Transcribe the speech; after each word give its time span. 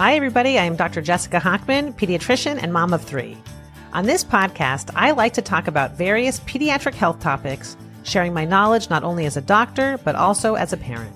Hi, 0.00 0.14
everybody. 0.14 0.60
I'm 0.60 0.76
Dr. 0.76 1.02
Jessica 1.02 1.40
Hochman, 1.40 1.92
pediatrician 1.92 2.62
and 2.62 2.72
mom 2.72 2.94
of 2.94 3.02
three. 3.02 3.36
On 3.92 4.06
this 4.06 4.22
podcast, 4.22 4.92
I 4.94 5.10
like 5.10 5.32
to 5.32 5.42
talk 5.42 5.66
about 5.66 5.98
various 5.98 6.38
pediatric 6.38 6.94
health 6.94 7.18
topics, 7.18 7.76
sharing 8.04 8.32
my 8.32 8.44
knowledge 8.44 8.90
not 8.90 9.02
only 9.02 9.26
as 9.26 9.36
a 9.36 9.40
doctor, 9.40 9.98
but 10.04 10.14
also 10.14 10.54
as 10.54 10.72
a 10.72 10.76
parent. 10.76 11.12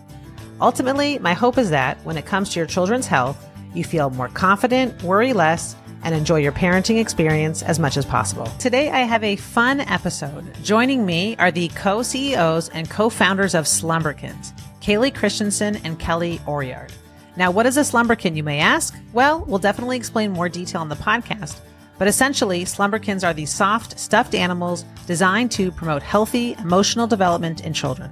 Ultimately, 0.60 1.20
my 1.20 1.32
hope 1.32 1.58
is 1.58 1.70
that 1.70 1.96
when 2.04 2.16
it 2.16 2.26
comes 2.26 2.48
to 2.48 2.58
your 2.58 2.66
children's 2.66 3.06
health, 3.06 3.48
you 3.72 3.84
feel 3.84 4.10
more 4.10 4.26
confident, 4.30 5.00
worry 5.04 5.32
less, 5.32 5.76
and 6.02 6.12
enjoy 6.12 6.40
your 6.40 6.50
parenting 6.50 7.00
experience 7.00 7.62
as 7.62 7.78
much 7.78 7.96
as 7.96 8.04
possible. 8.04 8.46
Today, 8.58 8.90
I 8.90 9.02
have 9.02 9.22
a 9.22 9.36
fun 9.36 9.78
episode. 9.78 10.44
Joining 10.64 11.06
me 11.06 11.36
are 11.38 11.52
the 11.52 11.68
co 11.68 12.02
CEOs 12.02 12.68
and 12.70 12.90
co 12.90 13.10
founders 13.10 13.54
of 13.54 13.66
Slumberkins, 13.66 14.52
Callie 14.84 15.12
Christensen 15.12 15.76
and 15.84 16.00
Kelly 16.00 16.40
Oriard. 16.48 16.90
Now, 17.36 17.50
what 17.50 17.66
is 17.66 17.76
a 17.76 17.80
slumberkin, 17.80 18.36
you 18.36 18.42
may 18.42 18.58
ask? 18.58 18.94
Well, 19.12 19.44
we'll 19.46 19.58
definitely 19.58 19.96
explain 19.96 20.32
more 20.32 20.48
detail 20.48 20.80
on 20.80 20.88
the 20.88 20.96
podcast. 20.96 21.60
But 21.98 22.08
essentially, 22.08 22.64
slumberkins 22.64 23.24
are 23.24 23.32
these 23.32 23.52
soft, 23.52 23.98
stuffed 23.98 24.34
animals 24.34 24.84
designed 25.06 25.50
to 25.52 25.70
promote 25.70 26.02
healthy, 26.02 26.54
emotional 26.54 27.06
development 27.06 27.64
in 27.64 27.72
children. 27.72 28.10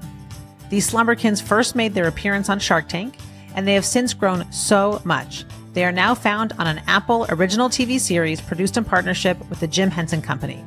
These 0.70 0.88
slumberkins 0.88 1.40
first 1.42 1.74
made 1.74 1.92
their 1.92 2.08
appearance 2.08 2.48
on 2.48 2.60
Shark 2.60 2.88
Tank, 2.88 3.16
and 3.54 3.66
they 3.66 3.74
have 3.74 3.84
since 3.84 4.14
grown 4.14 4.50
so 4.52 5.02
much. 5.04 5.44
They 5.72 5.84
are 5.84 5.92
now 5.92 6.14
found 6.14 6.52
on 6.58 6.66
an 6.66 6.80
Apple 6.86 7.26
original 7.28 7.68
TV 7.68 7.98
series 7.98 8.40
produced 8.40 8.76
in 8.76 8.84
partnership 8.84 9.38
with 9.50 9.60
the 9.60 9.66
Jim 9.68 9.90
Henson 9.90 10.22
Company. 10.22 10.64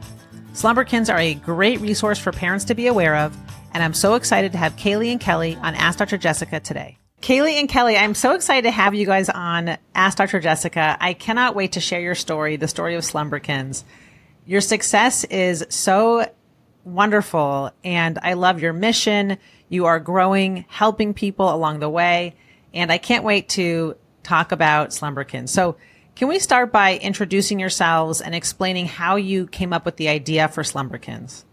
Slumberkins 0.53 1.09
are 1.09 1.19
a 1.19 1.33
great 1.33 1.79
resource 1.79 2.19
for 2.19 2.31
parents 2.31 2.65
to 2.65 2.75
be 2.75 2.87
aware 2.87 3.15
of, 3.15 3.35
and 3.73 3.81
I'm 3.81 3.93
so 3.93 4.15
excited 4.15 4.51
to 4.51 4.57
have 4.57 4.77
Callie 4.77 5.11
and 5.11 5.19
Kelly 5.19 5.55
on 5.61 5.75
Ask 5.75 5.99
Dr. 5.99 6.17
Jessica 6.17 6.59
today. 6.59 6.97
Callie 7.25 7.57
and 7.57 7.69
Kelly, 7.69 7.95
I'm 7.95 8.15
so 8.15 8.35
excited 8.35 8.63
to 8.63 8.71
have 8.71 8.93
you 8.95 9.05
guys 9.05 9.29
on 9.29 9.77
Ask 9.95 10.17
Dr. 10.17 10.41
Jessica. 10.41 10.97
I 10.99 11.13
cannot 11.13 11.55
wait 11.55 11.71
to 11.73 11.79
share 11.79 12.01
your 12.01 12.15
story, 12.15 12.57
the 12.57 12.67
story 12.67 12.95
of 12.95 13.03
Slumberkins. 13.03 13.85
Your 14.45 14.59
success 14.59 15.23
is 15.23 15.65
so 15.69 16.29
wonderful, 16.83 17.71
and 17.81 18.19
I 18.21 18.33
love 18.33 18.61
your 18.61 18.73
mission. 18.73 19.37
You 19.69 19.85
are 19.85 20.01
growing, 20.01 20.65
helping 20.67 21.13
people 21.13 21.53
along 21.53 21.79
the 21.79 21.89
way, 21.89 22.35
and 22.73 22.91
I 22.91 22.97
can't 22.97 23.23
wait 23.23 23.47
to 23.49 23.95
talk 24.23 24.51
about 24.51 24.89
Slumberkins. 24.89 25.47
So, 25.47 25.77
can 26.15 26.27
we 26.27 26.39
start 26.39 26.73
by 26.73 26.97
introducing 26.97 27.57
yourselves 27.57 28.19
and 28.19 28.35
explaining 28.35 28.85
how 28.85 29.15
you 29.15 29.47
came 29.47 29.71
up 29.71 29.85
with 29.85 29.95
the 29.95 30.09
idea 30.09 30.49
for 30.49 30.63
Slumberkins? 30.63 31.45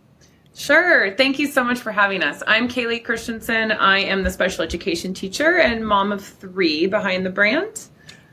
Sure. 0.54 1.14
Thank 1.16 1.38
you 1.38 1.46
so 1.46 1.62
much 1.62 1.78
for 1.78 1.92
having 1.92 2.22
us. 2.22 2.42
I'm 2.46 2.68
Callie 2.68 2.98
Christensen. 2.98 3.70
I 3.70 4.00
am 4.00 4.24
the 4.24 4.30
special 4.30 4.64
education 4.64 5.14
teacher 5.14 5.58
and 5.58 5.86
mom 5.86 6.12
of 6.12 6.24
three 6.24 6.86
behind 6.86 7.24
the 7.24 7.30
brand. 7.30 7.88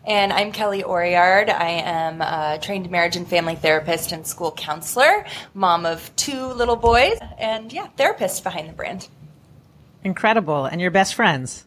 And 0.06 0.34
I'm 0.34 0.52
Kelly 0.52 0.84
Oriard. 0.84 1.50
I 1.50 1.70
am 1.70 2.22
a 2.22 2.59
trained 2.62 2.90
marriage 2.90 3.16
and 3.16 3.28
family 3.28 3.56
therapist 3.56 4.14
and 4.14 4.26
school 4.26 4.52
counselor, 4.52 5.26
mom 5.54 5.86
of 5.86 6.14
two 6.16 6.48
little 6.54 6.76
boys, 6.76 7.18
and 7.38 7.72
yeah, 7.72 7.88
therapist 7.98 8.44
behind 8.44 8.70
the 8.70 8.74
brand. 8.74 9.09
Incredible. 10.04 10.66
And 10.66 10.81
your 10.81 10.92
best 10.92 11.14
friends. 11.14 11.66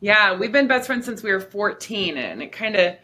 Yeah, 0.00 0.36
we've 0.36 0.52
been 0.52 0.66
best 0.66 0.86
friends 0.86 1.04
since 1.04 1.22
we 1.22 1.30
were 1.30 1.40
14, 1.40 2.16
and 2.16 2.42
it 2.42 2.50
kind 2.50 2.76
of 2.76 2.96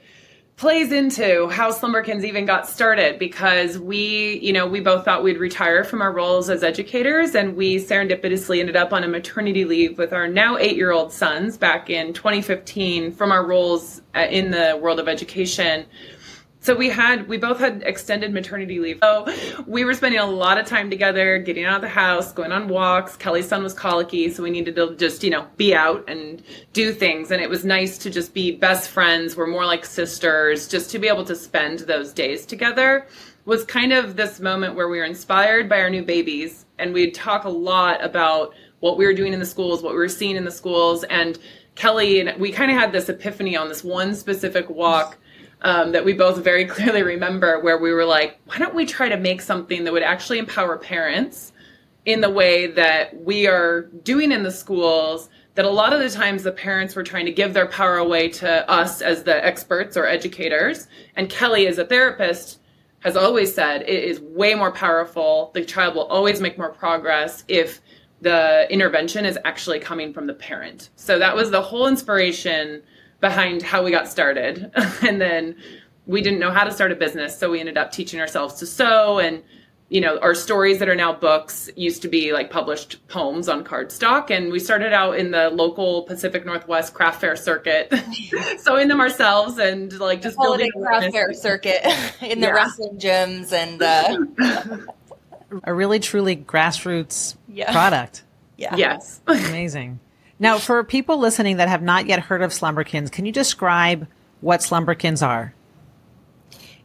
plays 0.62 0.92
into 0.92 1.48
how 1.48 1.72
Slumberkins 1.72 2.24
even 2.24 2.46
got 2.46 2.68
started 2.68 3.18
because 3.18 3.80
we, 3.80 4.38
you 4.38 4.52
know, 4.52 4.64
we 4.64 4.78
both 4.78 5.04
thought 5.04 5.24
we'd 5.24 5.38
retire 5.38 5.82
from 5.82 6.00
our 6.00 6.12
roles 6.12 6.48
as 6.48 6.62
educators 6.62 7.34
and 7.34 7.56
we 7.56 7.78
serendipitously 7.78 8.60
ended 8.60 8.76
up 8.76 8.92
on 8.92 9.02
a 9.02 9.08
maternity 9.08 9.64
leave 9.64 9.98
with 9.98 10.12
our 10.12 10.28
now 10.28 10.54
8-year-old 10.56 11.12
sons 11.12 11.58
back 11.58 11.90
in 11.90 12.12
2015 12.12 13.10
from 13.10 13.32
our 13.32 13.44
roles 13.44 14.02
uh, 14.14 14.20
in 14.30 14.52
the 14.52 14.78
world 14.80 15.00
of 15.00 15.08
education 15.08 15.84
so 16.62 16.76
we 16.76 16.88
had 16.88 17.28
we 17.28 17.38
both 17.38 17.58
had 17.58 17.82
extended 17.84 18.32
maternity 18.32 18.78
leave. 18.78 19.00
So 19.02 19.26
we 19.66 19.84
were 19.84 19.94
spending 19.94 20.20
a 20.20 20.26
lot 20.26 20.58
of 20.58 20.66
time 20.66 20.90
together, 20.90 21.38
getting 21.38 21.64
out 21.64 21.76
of 21.76 21.82
the 21.82 21.88
house, 21.88 22.32
going 22.32 22.52
on 22.52 22.68
walks. 22.68 23.16
Kelly's 23.16 23.48
son 23.48 23.64
was 23.64 23.74
colicky, 23.74 24.30
so 24.30 24.44
we 24.44 24.50
needed 24.50 24.76
to 24.76 24.94
just, 24.94 25.24
you 25.24 25.30
know, 25.30 25.44
be 25.56 25.74
out 25.74 26.08
and 26.08 26.40
do 26.72 26.92
things. 26.92 27.32
And 27.32 27.42
it 27.42 27.50
was 27.50 27.64
nice 27.64 27.98
to 27.98 28.10
just 28.10 28.32
be 28.32 28.52
best 28.52 28.90
friends. 28.90 29.36
We're 29.36 29.48
more 29.48 29.66
like 29.66 29.84
sisters, 29.84 30.68
just 30.68 30.90
to 30.92 31.00
be 31.00 31.08
able 31.08 31.24
to 31.24 31.34
spend 31.34 31.80
those 31.80 32.12
days 32.12 32.46
together 32.46 33.08
was 33.44 33.64
kind 33.64 33.92
of 33.92 34.14
this 34.14 34.38
moment 34.38 34.76
where 34.76 34.88
we 34.88 34.98
were 34.98 35.04
inspired 35.04 35.68
by 35.68 35.80
our 35.80 35.90
new 35.90 36.04
babies 36.04 36.64
and 36.78 36.94
we'd 36.94 37.12
talk 37.12 37.42
a 37.42 37.48
lot 37.48 38.02
about 38.04 38.54
what 38.78 38.96
we 38.96 39.04
were 39.04 39.14
doing 39.14 39.32
in 39.32 39.40
the 39.40 39.46
schools, 39.46 39.82
what 39.82 39.94
we 39.94 39.98
were 39.98 40.08
seeing 40.08 40.36
in 40.36 40.44
the 40.44 40.50
schools 40.50 41.02
and 41.04 41.40
Kelly 41.74 42.20
and 42.20 42.40
we 42.40 42.52
kind 42.52 42.70
of 42.70 42.78
had 42.78 42.92
this 42.92 43.08
epiphany 43.08 43.56
on 43.56 43.68
this 43.68 43.82
one 43.82 44.14
specific 44.14 44.70
walk 44.70 45.18
um, 45.62 45.92
that 45.92 46.04
we 46.04 46.12
both 46.12 46.38
very 46.38 46.64
clearly 46.66 47.02
remember 47.02 47.60
where 47.60 47.78
we 47.78 47.92
were 47.92 48.04
like, 48.04 48.38
why 48.46 48.58
don't 48.58 48.74
we 48.74 48.86
try 48.86 49.08
to 49.08 49.16
make 49.16 49.40
something 49.40 49.84
that 49.84 49.92
would 49.92 50.02
actually 50.02 50.38
empower 50.38 50.76
parents 50.76 51.52
in 52.04 52.20
the 52.20 52.30
way 52.30 52.66
that 52.66 53.22
we 53.22 53.46
are 53.46 53.82
doing 54.02 54.32
in 54.32 54.42
the 54.42 54.50
schools? 54.50 55.28
That 55.54 55.66
a 55.66 55.70
lot 55.70 55.92
of 55.92 56.00
the 56.00 56.08
times 56.08 56.44
the 56.44 56.52
parents 56.52 56.96
were 56.96 57.02
trying 57.02 57.26
to 57.26 57.32
give 57.32 57.52
their 57.52 57.66
power 57.66 57.98
away 57.98 58.28
to 58.30 58.70
us 58.70 59.02
as 59.02 59.22
the 59.22 59.44
experts 59.44 59.98
or 59.98 60.06
educators. 60.06 60.88
And 61.14 61.28
Kelly, 61.28 61.66
as 61.66 61.76
a 61.76 61.84
therapist, 61.84 62.58
has 63.00 63.16
always 63.16 63.54
said 63.54 63.82
it 63.82 64.04
is 64.04 64.20
way 64.20 64.54
more 64.54 64.72
powerful. 64.72 65.50
The 65.54 65.64
child 65.64 65.94
will 65.94 66.06
always 66.06 66.40
make 66.40 66.56
more 66.56 66.70
progress 66.70 67.44
if 67.48 67.82
the 68.22 68.66
intervention 68.70 69.26
is 69.26 69.38
actually 69.44 69.80
coming 69.80 70.14
from 70.14 70.26
the 70.26 70.34
parent. 70.34 70.90
So 70.96 71.18
that 71.18 71.34
was 71.34 71.50
the 71.50 71.60
whole 71.60 71.88
inspiration 71.88 72.82
behind 73.22 73.62
how 73.62 73.82
we 73.82 73.90
got 73.90 74.06
started. 74.06 74.70
and 75.02 75.18
then 75.18 75.56
we 76.04 76.20
didn't 76.20 76.40
know 76.40 76.50
how 76.50 76.64
to 76.64 76.70
start 76.70 76.92
a 76.92 76.96
business, 76.96 77.38
so 77.38 77.50
we 77.50 77.60
ended 77.60 77.78
up 77.78 77.90
teaching 77.90 78.20
ourselves 78.20 78.56
to 78.56 78.66
sew 78.66 79.18
and 79.18 79.42
you 79.92 80.00
know, 80.00 80.18
our 80.20 80.34
stories 80.34 80.78
that 80.78 80.88
are 80.88 80.94
now 80.94 81.12
books 81.12 81.68
used 81.76 82.00
to 82.00 82.08
be 82.08 82.32
like 82.32 82.50
published 82.50 83.06
poems 83.08 83.46
on 83.46 83.62
cardstock. 83.62 84.30
And 84.30 84.50
we 84.50 84.58
started 84.58 84.94
out 84.94 85.18
in 85.18 85.32
the 85.32 85.50
local 85.50 86.04
Pacific 86.04 86.46
Northwest 86.46 86.94
craft 86.94 87.20
fair 87.20 87.36
circuit, 87.36 87.92
sewing 88.56 88.88
them 88.88 89.00
ourselves 89.00 89.58
and 89.58 89.92
like 90.00 90.22
just 90.22 90.38
building 90.38 90.70
craft 90.72 91.12
fair 91.12 91.34
circuit 91.34 91.82
in 92.22 92.40
the 92.40 92.46
yeah. 92.46 92.52
wrestling 92.52 92.98
gyms 92.98 93.52
and 93.52 93.82
uh... 93.82 95.58
a 95.64 95.74
really 95.74 96.00
truly 96.00 96.36
grassroots 96.38 97.36
yeah. 97.46 97.70
product. 97.70 98.24
Yeah. 98.56 98.74
Yes. 98.76 99.20
Amazing. 99.26 100.00
Now, 100.42 100.58
for 100.58 100.82
people 100.82 101.18
listening 101.18 101.58
that 101.58 101.68
have 101.68 101.82
not 101.82 102.06
yet 102.06 102.18
heard 102.18 102.42
of 102.42 102.50
Slumberkins, 102.50 103.12
can 103.12 103.24
you 103.24 103.30
describe 103.30 104.08
what 104.40 104.58
Slumberkins 104.58 105.24
are? 105.24 105.54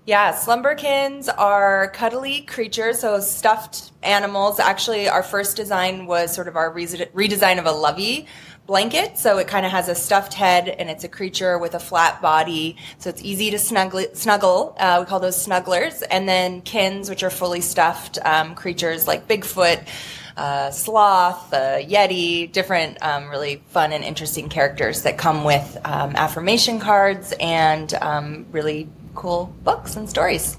Yeah, 0.06 0.35
Slumberkins 0.35 1.28
are 1.28 1.90
cuddly 1.90 2.41
creatures, 2.41 3.00
so 3.00 3.19
stuffed 3.19 3.94
animals. 4.03 4.59
Actually, 4.59 5.09
our 5.09 5.23
first 5.23 5.57
design 5.57 6.06
was 6.06 6.31
sort 6.31 6.47
of 6.47 6.56
our 6.56 6.72
redesign 6.72 7.57
of 7.57 7.66
a 7.66 7.72
lovey 7.72 8.28
blanket. 8.68 9.18
So 9.18 9.40
it 9.40 9.47
kind 9.47 9.66
of 9.66 9.72
has 9.72 9.89
a 9.89 9.95
stuffed 9.95 10.35
head 10.35 10.68
and 10.68 10.88
it's 10.88 11.03
a 11.03 11.09
creature 11.09 11.57
with 11.57 11.74
a 11.74 11.79
flat 11.79 12.22
body. 12.22 12.78
So 13.00 13.09
it's 13.09 13.24
easy 13.24 13.50
to 13.50 13.57
snuggle. 13.57 14.06
snuggle. 14.13 14.75
Uh, 14.78 14.97
we 15.00 15.09
call 15.09 15.19
those 15.19 15.44
snugglers. 15.44 16.03
And 16.12 16.29
then 16.29 16.62
kins, 16.62 17.09
which 17.09 17.24
are 17.24 17.31
fully 17.31 17.62
stuffed 17.62 18.19
um, 18.24 18.53
creatures 18.53 19.07
like 19.07 19.28
Bigfoot, 19.28 19.88
uh, 20.37 20.71
sloth, 20.71 21.53
uh, 21.53 21.77
yeti, 21.79 22.51
different 22.51 22.97
um, 23.01 23.29
really 23.29 23.61
fun 23.69 23.91
and 23.91 24.03
interesting 24.03 24.49
characters 24.49 25.01
that 25.01 25.17
come 25.17 25.43
with 25.43 25.77
um, 25.83 26.15
affirmation 26.15 26.79
cards 26.79 27.33
and 27.39 27.93
um, 27.95 28.45
really 28.51 28.87
cool 29.15 29.53
books 29.63 29.95
and 29.95 30.09
stories. 30.09 30.57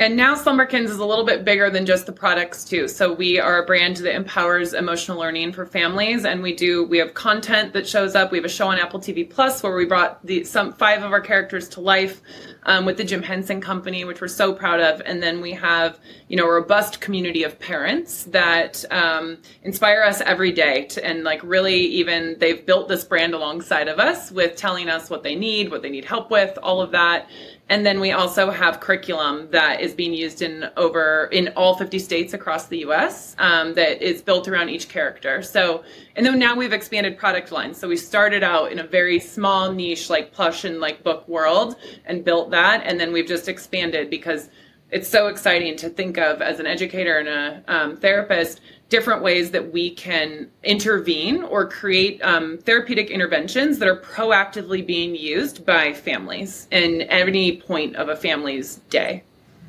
And 0.00 0.16
now 0.16 0.34
Slumberkins 0.34 0.88
is 0.88 0.96
a 0.96 1.04
little 1.04 1.26
bit 1.26 1.44
bigger 1.44 1.68
than 1.68 1.84
just 1.84 2.06
the 2.06 2.12
products 2.12 2.64
too. 2.64 2.88
So 2.88 3.12
we 3.12 3.38
are 3.38 3.62
a 3.62 3.66
brand 3.66 3.98
that 3.98 4.14
empowers 4.14 4.72
emotional 4.72 5.18
learning 5.18 5.52
for 5.52 5.66
families, 5.66 6.24
and 6.24 6.42
we 6.42 6.54
do 6.54 6.84
we 6.84 6.96
have 6.96 7.12
content 7.12 7.74
that 7.74 7.86
shows 7.86 8.14
up. 8.14 8.32
We 8.32 8.38
have 8.38 8.46
a 8.46 8.48
show 8.48 8.68
on 8.68 8.78
Apple 8.78 8.98
TV 8.98 9.28
Plus 9.28 9.62
where 9.62 9.76
we 9.76 9.84
brought 9.84 10.24
the 10.24 10.42
some 10.44 10.72
five 10.72 11.02
of 11.02 11.12
our 11.12 11.20
characters 11.20 11.68
to 11.70 11.82
life 11.82 12.22
um, 12.62 12.86
with 12.86 12.96
the 12.96 13.04
Jim 13.04 13.22
Henson 13.22 13.60
Company, 13.60 14.06
which 14.06 14.22
we're 14.22 14.28
so 14.28 14.54
proud 14.54 14.80
of. 14.80 15.02
And 15.04 15.22
then 15.22 15.42
we 15.42 15.52
have 15.52 15.98
you 16.28 16.36
know 16.38 16.46
a 16.46 16.50
robust 16.50 17.02
community 17.02 17.42
of 17.42 17.58
parents 17.58 18.24
that 18.24 18.82
um, 18.90 19.36
inspire 19.64 20.02
us 20.02 20.22
every 20.22 20.50
day, 20.50 20.86
to, 20.86 21.04
and 21.04 21.24
like 21.24 21.42
really 21.42 21.76
even 21.76 22.36
they've 22.38 22.64
built 22.64 22.88
this 22.88 23.04
brand 23.04 23.34
alongside 23.34 23.86
of 23.86 23.98
us 23.98 24.30
with 24.32 24.56
telling 24.56 24.88
us 24.88 25.10
what 25.10 25.22
they 25.22 25.34
need, 25.34 25.70
what 25.70 25.82
they 25.82 25.90
need 25.90 26.06
help 26.06 26.30
with, 26.30 26.58
all 26.62 26.80
of 26.80 26.90
that. 26.92 27.28
And 27.70 27.86
then 27.86 28.00
we 28.00 28.10
also 28.10 28.50
have 28.50 28.80
curriculum 28.80 29.48
that 29.52 29.80
is 29.80 29.94
being 29.94 30.12
used 30.12 30.42
in 30.42 30.68
over 30.76 31.28
in 31.30 31.48
all 31.54 31.76
50 31.76 32.00
states 32.00 32.34
across 32.34 32.66
the 32.66 32.78
U.S. 32.78 33.36
Um, 33.38 33.74
that 33.74 34.02
is 34.02 34.22
built 34.22 34.48
around 34.48 34.70
each 34.70 34.88
character. 34.88 35.40
So, 35.40 35.84
and 36.16 36.26
then 36.26 36.36
now 36.40 36.56
we've 36.56 36.72
expanded 36.72 37.16
product 37.16 37.52
lines. 37.52 37.78
So 37.78 37.86
we 37.86 37.96
started 37.96 38.42
out 38.42 38.72
in 38.72 38.80
a 38.80 38.84
very 38.84 39.20
small 39.20 39.72
niche, 39.72 40.10
like 40.10 40.32
plush 40.32 40.64
and 40.64 40.80
like 40.80 41.04
book 41.04 41.28
world, 41.28 41.76
and 42.06 42.24
built 42.24 42.50
that, 42.50 42.82
and 42.84 42.98
then 42.98 43.12
we've 43.12 43.28
just 43.28 43.48
expanded 43.48 44.10
because 44.10 44.50
it's 44.90 45.08
so 45.08 45.28
exciting 45.28 45.76
to 45.76 45.88
think 45.88 46.18
of 46.18 46.42
as 46.42 46.58
an 46.58 46.66
educator 46.66 47.18
and 47.18 47.28
a 47.28 47.62
um, 47.68 47.96
therapist 47.98 48.60
different 48.90 49.22
ways 49.22 49.52
that 49.52 49.72
we 49.72 49.90
can 49.90 50.50
intervene 50.62 51.42
or 51.44 51.66
create 51.66 52.20
um, 52.22 52.58
therapeutic 52.58 53.08
interventions 53.10 53.78
that 53.78 53.88
are 53.88 53.96
proactively 53.96 54.86
being 54.86 55.14
used 55.16 55.64
by 55.64 55.92
families 55.94 56.66
in 56.70 57.02
any 57.02 57.56
point 57.56 57.96
of 57.96 58.08
a 58.08 58.16
family's 58.16 58.76
day. 58.90 59.22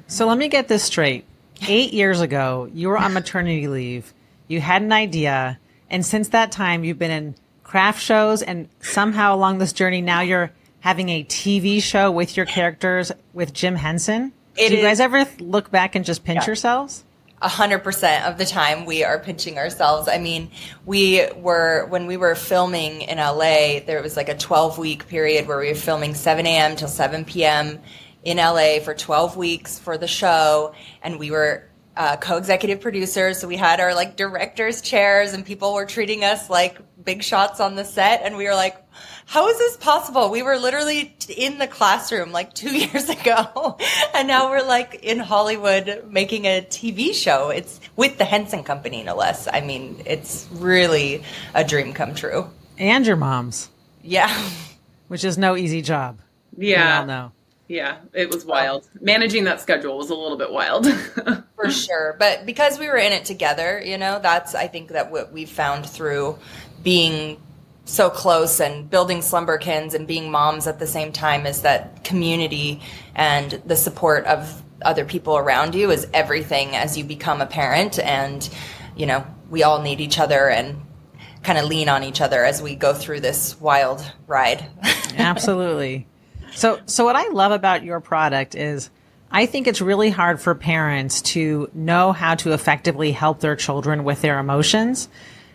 So 0.08 0.28
let 0.28 0.38
me 0.38 0.50
get 0.50 0.68
this 0.68 0.84
straight. 0.84 1.24
Eight 1.68 1.94
years 1.94 2.20
ago, 2.20 2.68
you 2.74 2.90
were 2.90 2.98
on 2.98 3.14
maternity 3.14 3.68
leave. 3.68 4.14
You 4.48 4.60
had 4.60 4.82
an 4.82 4.92
idea. 4.92 5.60
And 5.90 6.06
since 6.06 6.30
that 6.30 6.52
time, 6.52 6.84
you've 6.84 7.00
been 7.00 7.12
in 7.12 7.36
craft 7.64 8.02
shows. 8.02 8.42
And 8.42 8.68
somehow 8.82 9.36
along 9.36 9.60
this 9.60 9.72
journey, 9.72 10.02
now 10.02 10.22
you're 10.22 10.52
having 10.80 11.10
a 11.10 11.24
TV 11.24 11.82
show 11.82 12.10
with 12.12 12.36
your 12.36 12.48
characters 12.48 13.12
with 13.34 13.54
Jim 13.54 13.76
Henson. 13.76 14.34
It 14.58 14.70
Do 14.70 14.74
you 14.74 14.80
is- 14.80 14.86
guys 14.86 15.00
ever 15.00 15.26
look 15.40 15.70
back 15.70 15.96
and 15.96 16.04
just 16.04 16.24
pinch 16.24 16.42
Yeah. 16.42 16.48
yourselves? 16.48 17.04
A 17.42 17.50
hundred 17.50 17.80
percent 17.80 18.26
of 18.26 18.38
the 18.38 18.46
time 18.46 18.86
we 18.86 19.04
are 19.04 19.18
pinching 19.18 19.58
ourselves. 19.58 20.08
I 20.08 20.20
mean, 20.20 20.52
we 20.86 21.28
were 21.36 21.88
when 21.88 22.06
we 22.06 22.16
were 22.16 22.36
filming 22.36 23.02
in 23.02 23.18
LA. 23.18 23.80
There 23.86 24.02
was 24.04 24.16
like 24.16 24.30
a 24.30 24.38
twelve 24.38 24.78
week 24.78 25.08
period 25.08 25.48
where 25.48 25.60
we 25.60 25.70
were 25.70 25.76
filming 25.76 26.14
seven 26.14 26.46
a.m. 26.46 26.76
till 26.76 26.88
seven 26.88 27.26
p.m. 27.26 27.80
in 28.24 28.38
LA 28.38 28.80
for 28.80 28.94
twelve 28.94 29.38
weeks 29.38 29.80
for 29.80 29.98
the 29.98 30.08
show, 30.08 30.76
and 31.02 31.18
we 31.18 31.32
were 31.32 31.68
uh, 31.98 32.16
co-executive 32.18 32.80
producers. 32.80 33.40
So 33.40 33.48
we 33.48 33.58
had 33.58 33.80
our 33.80 33.94
like 33.94 34.16
directors' 34.16 34.82
chairs, 34.82 35.34
and 35.34 35.46
people 35.46 35.74
were 35.74 35.86
treating 35.86 36.24
us 36.24 36.50
like 36.50 36.78
big 37.04 37.24
shots 37.24 37.60
on 37.60 37.76
the 37.76 37.86
set, 37.86 38.22
and 38.24 38.38
we 38.38 38.46
were 38.46 38.56
like, 38.56 38.78
"How 39.32 39.48
is 39.48 39.58
this 39.58 39.78
possible?" 39.78 40.30
We 40.30 40.42
were 40.44 40.58
literally 40.58 41.16
in 41.36 41.58
the 41.58 41.68
classroom 41.68 42.32
like 42.34 42.54
two 42.54 42.76
years 42.84 43.08
ago, 43.10 43.78
and 44.14 44.28
now 44.28 44.50
we're 44.50 44.62
like 44.64 44.96
in 45.04 45.20
Hollywood 45.20 46.04
making 46.10 46.46
a 46.46 46.62
TV 46.70 47.14
show. 47.14 47.50
It's 47.50 47.80
with 47.96 48.18
the 48.18 48.26
Henson 48.26 48.64
Company, 48.64 49.04
no 49.04 49.16
less. 49.16 49.48
I 49.52 49.62
mean, 49.62 50.02
it's 50.06 50.48
really 50.52 51.24
a 51.54 51.64
dream 51.64 51.94
come 51.94 52.14
true. 52.14 52.50
And 52.78 53.06
your 53.06 53.16
mom's, 53.16 53.70
Yeah. 54.04 54.30
which 55.08 55.24
is 55.24 55.38
no 55.38 55.56
easy 55.56 55.82
job. 55.82 56.20
We 56.58 56.72
Yeah. 56.72 57.00
all 57.00 57.06
know. 57.06 57.32
Yeah, 57.70 57.98
it 58.14 58.30
was 58.30 58.44
wild. 58.44 58.90
Managing 59.00 59.46
that 59.46 59.62
schedule 59.62 59.98
was 59.98 60.10
a 60.10 60.16
little 60.16 60.38
bit 60.38 60.52
wild. 60.52 60.88
for 61.62 61.70
sure 61.70 62.16
but 62.18 62.44
because 62.48 62.80
we 62.80 62.88
were 62.88 62.98
in 62.98 63.12
it 63.12 63.24
together 63.24 63.80
you 63.86 63.96
know 63.96 64.18
that's 64.20 64.56
i 64.56 64.66
think 64.68 64.90
that 64.90 65.12
what 65.12 65.32
we 65.32 65.46
found 65.46 65.88
through 65.88 66.36
being 66.82 67.38
so 67.92 68.10
close 68.10 68.60
and 68.60 68.90
building 68.90 69.20
slumberkins 69.20 69.94
and 69.94 70.08
being 70.08 70.32
moms 70.32 70.66
at 70.66 70.80
the 70.80 70.88
same 70.88 71.12
time 71.12 71.46
is 71.46 71.62
that 71.64 72.04
community 72.04 72.80
and 73.16 73.62
the 73.66 73.76
support 73.76 74.26
of 74.26 74.64
other 74.82 75.06
people 75.06 75.38
around 75.38 75.76
you 75.76 75.92
is 75.92 76.08
everything 76.14 76.76
as 76.76 76.98
you 76.98 77.04
become 77.04 77.42
a 77.42 77.46
parent 77.46 78.00
and 78.00 78.50
you 78.96 79.06
know 79.06 79.26
we 79.50 79.62
all 79.62 79.82
need 79.82 80.00
each 80.00 80.20
other 80.20 80.50
and 80.50 80.82
kind 81.44 81.60
of 81.60 81.66
lean 81.66 81.90
on 81.90 82.04
each 82.04 82.22
other 82.22 82.46
as 82.46 82.62
we 82.62 82.76
go 82.76 82.94
through 82.94 83.20
this 83.20 83.60
wild 83.60 84.02
ride 84.26 84.66
Absolutely. 85.18 86.08
So, 86.54 86.80
so 86.86 87.06
what 87.06 87.16
I 87.16 87.28
love 87.30 87.52
about 87.52 87.84
your 87.84 88.00
product 88.00 88.56
is 88.56 88.90
I 89.32 89.46
think 89.46 89.68
it's 89.68 89.82
really 89.82 90.10
hard 90.10 90.42
for 90.42 90.56
parents 90.56 91.22
to 91.22 91.70
know 91.74 92.12
how 92.12 92.36
to 92.36 92.54
effectively 92.54 93.12
help 93.12 93.40
their 93.40 93.56
children 93.56 94.04
with 94.04 94.22
their 94.22 94.40
emotions. 94.40 95.08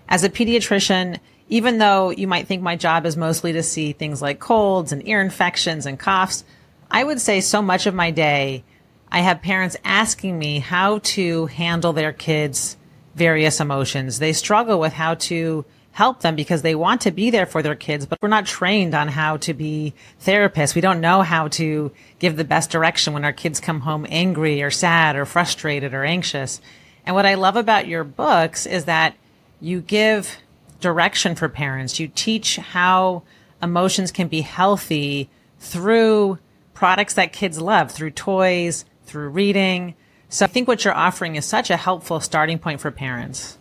As 0.09 0.25
a 0.25 0.31
pediatrician, 0.31 1.19
even 1.49 1.79
though 1.79 2.11
you 2.11 2.27
might 2.27 2.47
think 2.47 2.63
my 2.63 2.77
job 2.77 3.07
is 3.07 3.17
mostly 3.17 3.53
to 3.53 3.63
see 3.63 3.93
things 3.93 4.21
like 4.21 4.41
colds 4.41 4.93
and 4.93 5.07
ear 5.07 5.21
infections 5.21 5.87
and 5.87 5.99
coughs, 5.99 6.45
I 6.91 7.05
would 7.05 7.21
say 7.21 7.41
so 7.41 7.63
much 7.63 7.87
of 7.87 7.95
my 7.95 8.11
day, 8.11 8.65
I 9.11 9.21
have 9.21 9.43
parents 9.43 9.77
asking 9.85 10.39
me 10.39 10.59
how 10.59 10.99
to 10.99 11.47
handle 11.47 11.93
their 11.93 12.13
kids' 12.13 12.77
various 13.15 13.61
emotions. 13.61 14.19
They 14.19 14.33
struggle 14.33 14.81
with 14.81 14.93
how 14.93 15.15
to 15.15 15.65
help 15.93 16.21
them 16.21 16.37
because 16.37 16.61
they 16.61 16.75
want 16.75 17.01
to 17.01 17.11
be 17.11 17.31
there 17.31 17.47
for 17.47 17.63
their 17.63 17.75
kids, 17.75 18.05
but 18.05 18.19
we're 18.21 18.29
not 18.29 18.45
trained 18.45 18.95
on 18.95 19.09
how 19.09 19.39
to 19.39 19.55
be 19.55 19.95
therapists. 20.23 20.75
We 20.75 20.83
don't 20.83 21.01
know 21.01 21.23
how 21.23 21.49
to 21.49 21.91
give 22.19 22.37
the 22.37 22.45
best 22.45 22.71
direction 22.71 23.15
when 23.15 23.25
our 23.25 23.33
kids 23.33 23.61
come 23.61 23.81
home 23.81 24.07
angry 24.11 24.63
or 24.63 24.71
sad 24.71 25.17
or 25.17 25.25
frustrated 25.25 25.95
or 25.95 26.05
anxious. 26.05 26.61
And 27.07 27.15
what 27.15 27.25
I 27.25 27.35
love 27.35 27.57
about 27.57 27.89
your 27.89 28.05
books 28.05 28.67
is 28.67 28.85
that 28.85 29.15
you 29.59 29.81
give 29.81 30.37
direction 30.81 31.35
for 31.35 31.49
parents. 31.49 31.99
You 31.99 32.09
teach 32.09 32.57
how 32.57 33.23
emotions 33.63 34.13
can 34.13 34.29
be 34.29 34.43
healthy 34.43 35.31
through 35.59 36.39
products 36.75 37.15
that 37.15 37.33
kids 37.33 37.61
love, 37.61 37.91
through 37.91 38.11
toys, 38.11 38.85
through 39.05 39.31
reading. 39.31 39.95
So 40.29 40.45
I 40.45 40.49
think 40.49 40.69
what 40.69 40.85
you're 40.85 40.95
offering 40.95 41.37
is 41.37 41.45
such 41.45 41.71
a 41.71 41.77
helpful 41.77 42.21
starting 42.21 42.59
point 42.59 42.81
for 42.81 42.91
parents. 42.91 43.59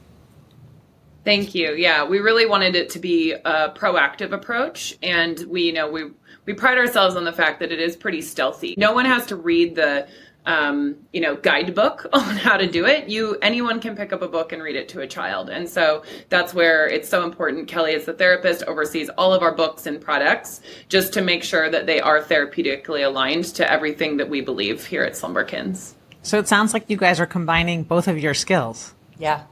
Thank 1.23 1.55
you. 1.55 1.73
Yeah, 1.73 2.05
we 2.05 2.19
really 2.19 2.45
wanted 2.45 2.75
it 2.75 2.91
to 2.91 2.99
be 2.99 3.31
a 3.31 3.69
proactive 3.69 4.31
approach, 4.31 4.95
and 5.01 5.39
we, 5.47 5.63
you 5.63 5.73
know, 5.73 5.89
we 5.89 6.11
we 6.45 6.53
pride 6.53 6.77
ourselves 6.77 7.15
on 7.15 7.25
the 7.25 7.33
fact 7.33 7.59
that 7.61 7.71
it 7.71 7.79
is 7.79 7.95
pretty 7.95 8.21
stealthy. 8.21 8.75
No 8.77 8.93
one 8.93 9.05
has 9.05 9.25
to 9.27 9.35
read 9.35 9.73
the, 9.75 10.07
um, 10.45 10.95
you 11.11 11.21
know, 11.21 11.35
guidebook 11.35 12.07
on 12.13 12.37
how 12.37 12.57
to 12.57 12.67
do 12.67 12.85
it. 12.85 13.09
You, 13.09 13.37
anyone 13.41 13.79
can 13.79 13.95
pick 13.95 14.13
up 14.13 14.21
a 14.21 14.27
book 14.27 14.51
and 14.51 14.61
read 14.61 14.75
it 14.75 14.89
to 14.89 15.01
a 15.01 15.07
child, 15.07 15.49
and 15.49 15.67
so 15.67 16.03
that's 16.29 16.53
where 16.53 16.87
it's 16.87 17.09
so 17.09 17.23
important. 17.23 17.67
Kelly, 17.67 17.95
as 17.95 18.05
the 18.05 18.13
therapist, 18.13 18.63
oversees 18.63 19.09
all 19.17 19.33
of 19.33 19.41
our 19.41 19.53
books 19.53 19.85
and 19.85 19.99
products 19.99 20.61
just 20.89 21.13
to 21.13 21.21
make 21.21 21.43
sure 21.43 21.69
that 21.69 21.85
they 21.85 21.99
are 21.99 22.21
therapeutically 22.21 23.05
aligned 23.05 23.45
to 23.45 23.69
everything 23.69 24.17
that 24.17 24.29
we 24.29 24.41
believe 24.41 24.85
here 24.85 25.03
at 25.03 25.13
Slumberkins. 25.13 25.93
So 26.21 26.39
it 26.39 26.47
sounds 26.47 26.73
like 26.73 26.89
you 26.89 26.97
guys 26.97 27.19
are 27.19 27.27
combining 27.27 27.83
both 27.83 28.07
of 28.07 28.17
your 28.17 28.33
skills. 28.33 28.93
Yeah. 29.19 29.43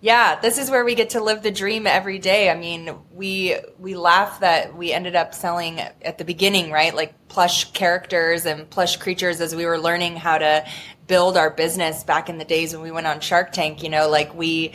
Yeah, 0.00 0.38
this 0.40 0.58
is 0.58 0.70
where 0.70 0.84
we 0.84 0.94
get 0.94 1.10
to 1.10 1.20
live 1.20 1.42
the 1.42 1.50
dream 1.50 1.84
every 1.84 2.20
day. 2.20 2.50
I 2.50 2.54
mean, 2.54 2.94
we 3.12 3.56
we 3.78 3.96
laugh 3.96 4.40
that 4.40 4.76
we 4.76 4.92
ended 4.92 5.16
up 5.16 5.34
selling 5.34 5.80
at 5.80 6.18
the 6.18 6.24
beginning, 6.24 6.70
right? 6.70 6.94
Like 6.94 7.14
plush 7.26 7.72
characters 7.72 8.46
and 8.46 8.70
plush 8.70 8.96
creatures 8.98 9.40
as 9.40 9.56
we 9.56 9.66
were 9.66 9.78
learning 9.78 10.14
how 10.14 10.38
to 10.38 10.64
build 11.08 11.36
our 11.36 11.50
business 11.50 12.04
back 12.04 12.28
in 12.28 12.38
the 12.38 12.44
days 12.44 12.72
when 12.72 12.82
we 12.82 12.92
went 12.92 13.08
on 13.08 13.18
Shark 13.18 13.50
Tank, 13.50 13.82
you 13.82 13.88
know, 13.88 14.08
like 14.08 14.32
we 14.34 14.72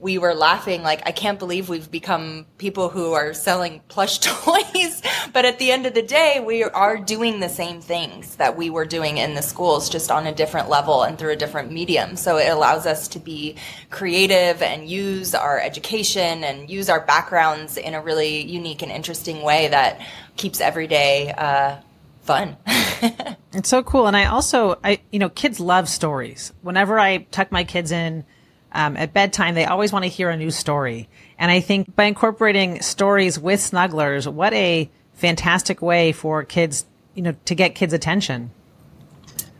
we 0.00 0.16
were 0.16 0.34
laughing 0.34 0.82
like 0.82 1.02
I 1.06 1.10
can't 1.10 1.38
believe 1.38 1.68
we've 1.68 1.90
become 1.90 2.46
people 2.56 2.88
who 2.88 3.12
are 3.14 3.34
selling 3.34 3.80
plush 3.88 4.18
toys. 4.20 5.02
but 5.32 5.44
at 5.44 5.58
the 5.58 5.72
end 5.72 5.86
of 5.86 5.94
the 5.94 6.02
day, 6.02 6.42
we 6.44 6.62
are 6.62 6.96
doing 6.96 7.40
the 7.40 7.48
same 7.48 7.80
things 7.80 8.36
that 8.36 8.56
we 8.56 8.70
were 8.70 8.84
doing 8.84 9.18
in 9.18 9.34
the 9.34 9.42
schools, 9.42 9.88
just 9.88 10.10
on 10.10 10.26
a 10.26 10.34
different 10.34 10.68
level 10.68 11.02
and 11.02 11.18
through 11.18 11.32
a 11.32 11.36
different 11.36 11.72
medium. 11.72 12.16
So 12.16 12.36
it 12.36 12.48
allows 12.48 12.86
us 12.86 13.08
to 13.08 13.18
be 13.18 13.56
creative 13.90 14.62
and 14.62 14.88
use 14.88 15.34
our 15.34 15.60
education 15.60 16.44
and 16.44 16.70
use 16.70 16.88
our 16.88 17.00
backgrounds 17.04 17.76
in 17.76 17.94
a 17.94 18.00
really 18.00 18.42
unique 18.42 18.82
and 18.82 18.92
interesting 18.92 19.42
way 19.42 19.68
that 19.68 20.00
keeps 20.36 20.60
every 20.60 20.86
day 20.86 21.32
uh, 21.32 21.76
fun. 22.22 22.56
It's 23.50 23.70
so 23.70 23.82
cool. 23.82 24.06
And 24.06 24.16
I 24.16 24.26
also, 24.26 24.78
I, 24.84 25.00
you 25.10 25.18
know, 25.18 25.30
kids 25.30 25.58
love 25.58 25.88
stories. 25.88 26.52
Whenever 26.60 26.98
I 26.98 27.18
tuck 27.30 27.50
my 27.50 27.64
kids 27.64 27.90
in 27.90 28.24
um, 28.72 28.96
at 28.96 29.12
bedtime, 29.12 29.54
they 29.54 29.64
always 29.64 29.92
want 29.92 30.04
to 30.04 30.08
hear 30.08 30.30
a 30.30 30.36
new 30.36 30.50
story. 30.50 31.08
And 31.38 31.50
I 31.50 31.60
think 31.60 31.94
by 31.94 32.04
incorporating 32.04 32.82
stories 32.82 33.38
with 33.38 33.60
snugglers, 33.60 34.30
what 34.30 34.52
a 34.52 34.90
fantastic 35.14 35.82
way 35.82 36.12
for 36.12 36.44
kids, 36.44 36.84
you 37.14 37.22
know, 37.22 37.34
to 37.46 37.54
get 37.54 37.74
kids' 37.74 37.92
attention. 37.92 38.50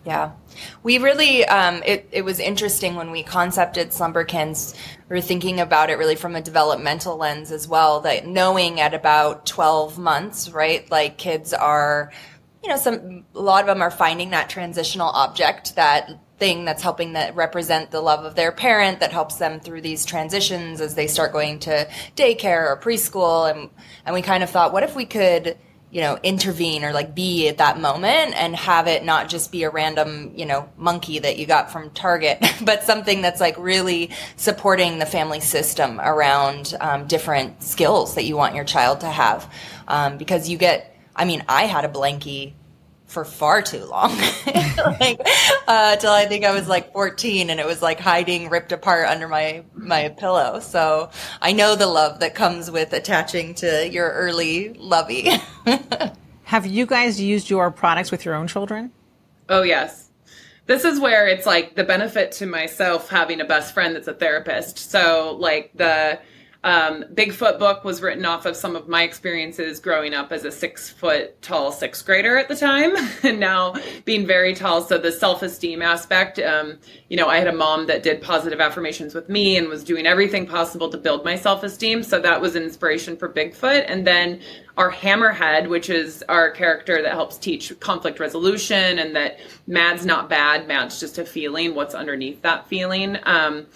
Yeah. 0.05 0.33
We 0.83 0.99
really, 0.99 1.45
um, 1.45 1.83
it, 1.85 2.09
it 2.11 2.23
was 2.23 2.41
interesting 2.41 2.97
when 2.97 3.11
we 3.11 3.23
concepted 3.23 3.91
Slumberkins. 3.91 4.75
We 5.09 5.17
were 5.17 5.23
thinking 5.23 5.61
about 5.61 5.91
it 5.91 5.99
really 5.99 6.17
from 6.17 6.35
a 6.35 6.41
developmental 6.41 7.17
lens 7.17 7.53
as 7.53 7.69
well, 7.69 8.01
that 8.01 8.27
knowing 8.27 8.81
at 8.81 8.95
about 8.95 9.47
12 9.47 9.99
months, 9.99 10.51
right, 10.51 10.91
like 10.91 11.17
kids 11.17 11.53
are, 11.53 12.11
you 12.63 12.69
know, 12.69 12.77
some, 12.77 13.25
a 13.35 13.41
lot 13.41 13.61
of 13.61 13.67
them 13.67 13.83
are 13.83 13.91
finding 13.91 14.31
that 14.31 14.49
transitional 14.51 15.09
object, 15.09 15.77
that 15.77 16.11
thing 16.39 16.65
that's 16.65 16.83
helping 16.83 17.15
that 17.15 17.35
represent 17.35 17.91
the 17.91 18.01
love 18.01 18.25
of 18.25 18.35
their 18.35 18.53
parent 18.53 19.01
that 19.01 19.13
helps 19.13 19.37
them 19.37 19.61
through 19.61 19.81
these 19.81 20.05
transitions 20.05 20.81
as 20.81 20.95
they 20.95 21.07
start 21.07 21.33
going 21.33 21.59
to 21.59 21.89
daycare 22.17 22.71
or 22.71 22.81
preschool. 22.81 23.51
And 23.51 23.71
and 24.07 24.15
we 24.15 24.23
kind 24.23 24.43
of 24.43 24.51
thought 24.51 24.73
what 24.73 24.83
if 24.83 24.95
we 24.95 25.05
could 25.05 25.59
you 25.91 26.01
know 26.03 26.19
intervene 26.23 26.85
or 26.85 26.93
like 26.93 27.15
be 27.15 27.49
at 27.49 27.59
that 27.59 27.81
moment 27.81 28.35
and 28.37 28.55
have 28.55 28.87
it 28.87 29.05
not 29.05 29.29
just 29.29 29.51
be 29.51 29.63
a 29.63 29.71
random 29.71 30.33
you 30.37 30.45
know 30.45 30.69
monkey 30.77 31.19
that 31.19 31.39
you 31.39 31.47
got 31.47 31.73
from 31.73 31.91
target 31.91 32.45
but 32.63 32.83
something 32.83 33.23
that's 33.23 33.41
like 33.41 33.57
really 33.59 34.11
supporting 34.37 34.99
the 34.99 35.07
family 35.07 35.41
system 35.41 35.99
around 36.01 36.75
um, 36.81 37.07
different 37.07 37.63
skills 37.63 38.15
that 38.17 38.25
you 38.25 38.37
want 38.37 38.55
your 38.55 38.65
child 38.65 39.01
to 39.01 39.07
have. 39.07 39.51
Um, 39.89 40.19
because 40.19 40.51
you 40.51 40.59
get 40.59 40.98
i 41.19 41.25
mean 41.27 41.45
i 41.49 41.65
had 41.65 41.85
a 41.85 41.89
blankie 41.89 42.55
for 43.05 43.25
far 43.25 43.61
too 43.63 43.85
long 43.85 44.17
like 45.01 45.21
uh 45.67 45.97
till 45.97 46.13
i 46.13 46.25
think 46.27 46.45
i 46.45 46.53
was 46.53 46.67
like 46.69 46.93
14 46.93 47.51
and 47.51 47.61
it 47.61 47.67
was 47.67 47.83
like 47.83 48.01
hiding 48.01 48.49
ripped 48.49 48.73
apart 48.73 49.07
under 49.07 49.29
my 49.29 49.63
my 49.75 50.09
pillow 50.09 50.61
so 50.61 51.11
i 51.43 51.53
know 51.53 51.75
the 51.77 51.87
love 51.87 52.21
that 52.21 52.35
comes 52.35 52.71
with 52.71 52.93
attaching 52.95 53.55
to 53.55 53.89
your 53.89 54.11
early 54.13 54.73
lovey 54.75 55.31
Have 56.49 56.65
you 56.65 56.87
guys 56.87 57.21
used 57.21 57.51
your 57.51 57.71
products 57.71 58.11
with 58.11 58.25
your 58.25 58.35
own 58.35 58.47
children? 58.47 58.91
Oh 59.51 59.61
yes. 59.61 60.09
this 60.65 60.83
is 60.83 60.99
where 60.99 61.29
it's 61.29 61.45
like 61.45 61.75
the 61.75 61.85
benefit 61.85 62.33
to 62.33 62.47
myself 62.47 63.11
having 63.11 63.43
a 63.43 63.45
best 63.45 63.75
friend 63.75 63.95
that's 63.95 64.09
a 64.09 64.15
therapist. 64.15 64.79
So 64.79 65.37
like 65.39 65.73
the 65.75 66.19
um, 66.65 67.05
Bigfoot 67.15 67.61
book 67.61 67.85
was 67.85 68.03
written 68.03 68.25
off 68.25 68.45
of 68.45 68.57
some 68.57 68.75
of 68.75 68.89
my 68.89 69.05
experiences 69.05 69.79
growing 69.79 70.13
up 70.13 70.33
as 70.33 70.45
a 70.45 70.51
six 70.51 70.91
foot 70.91 71.41
tall 71.41 71.71
sixth 71.71 72.05
grader 72.05 72.37
at 72.37 72.49
the 72.49 72.57
time, 72.57 72.97
and 73.23 73.39
now 73.39 73.75
being 74.05 74.27
very 74.27 74.55
tall. 74.55 74.83
So 74.83 74.99
the 74.99 75.13
self 75.13 75.43
esteem 75.43 75.83
aspect, 75.83 76.41
um, 76.41 76.79
you 77.09 77.17
know, 77.17 77.29
I 77.29 77.39
had 77.39 77.47
a 77.47 77.53
mom 77.53 77.87
that 77.87 78.03
did 78.03 78.21
positive 78.21 78.61
affirmations 78.61 79.15
with 79.15 79.29
me 79.29 79.57
and 79.57 79.69
was 79.69 79.85
doing 79.85 80.05
everything 80.05 80.47
possible 80.47 80.89
to 80.91 80.99
build 80.99 81.25
my 81.25 81.37
self 81.37 81.63
esteem. 81.63 82.03
So 82.03 82.21
that 82.21 82.41
was 82.41 82.57
inspiration 82.57 83.17
for 83.17 83.29
Bigfoot. 83.29 83.85
And 83.87 84.05
then 84.05 84.41
our 84.77 84.91
hammerhead, 84.91 85.69
which 85.69 85.91
is 85.91 86.25
our 86.29 86.51
character 86.51 87.03
that 87.03 87.13
helps 87.13 87.39
teach 87.39 87.79
conflict 87.79 88.19
resolution 88.19 88.99
and 88.99 89.15
that 89.15 89.39
mad's 89.69 90.05
not 90.05 90.29
bad, 90.29 90.67
mad's 90.67 90.99
just 90.99 91.19
a 91.19 91.25
feeling, 91.25 91.77
what's 91.77 91.95
underneath 91.95 92.43
that 92.43 92.69
feeling. 92.69 93.17
Um, 93.23 93.67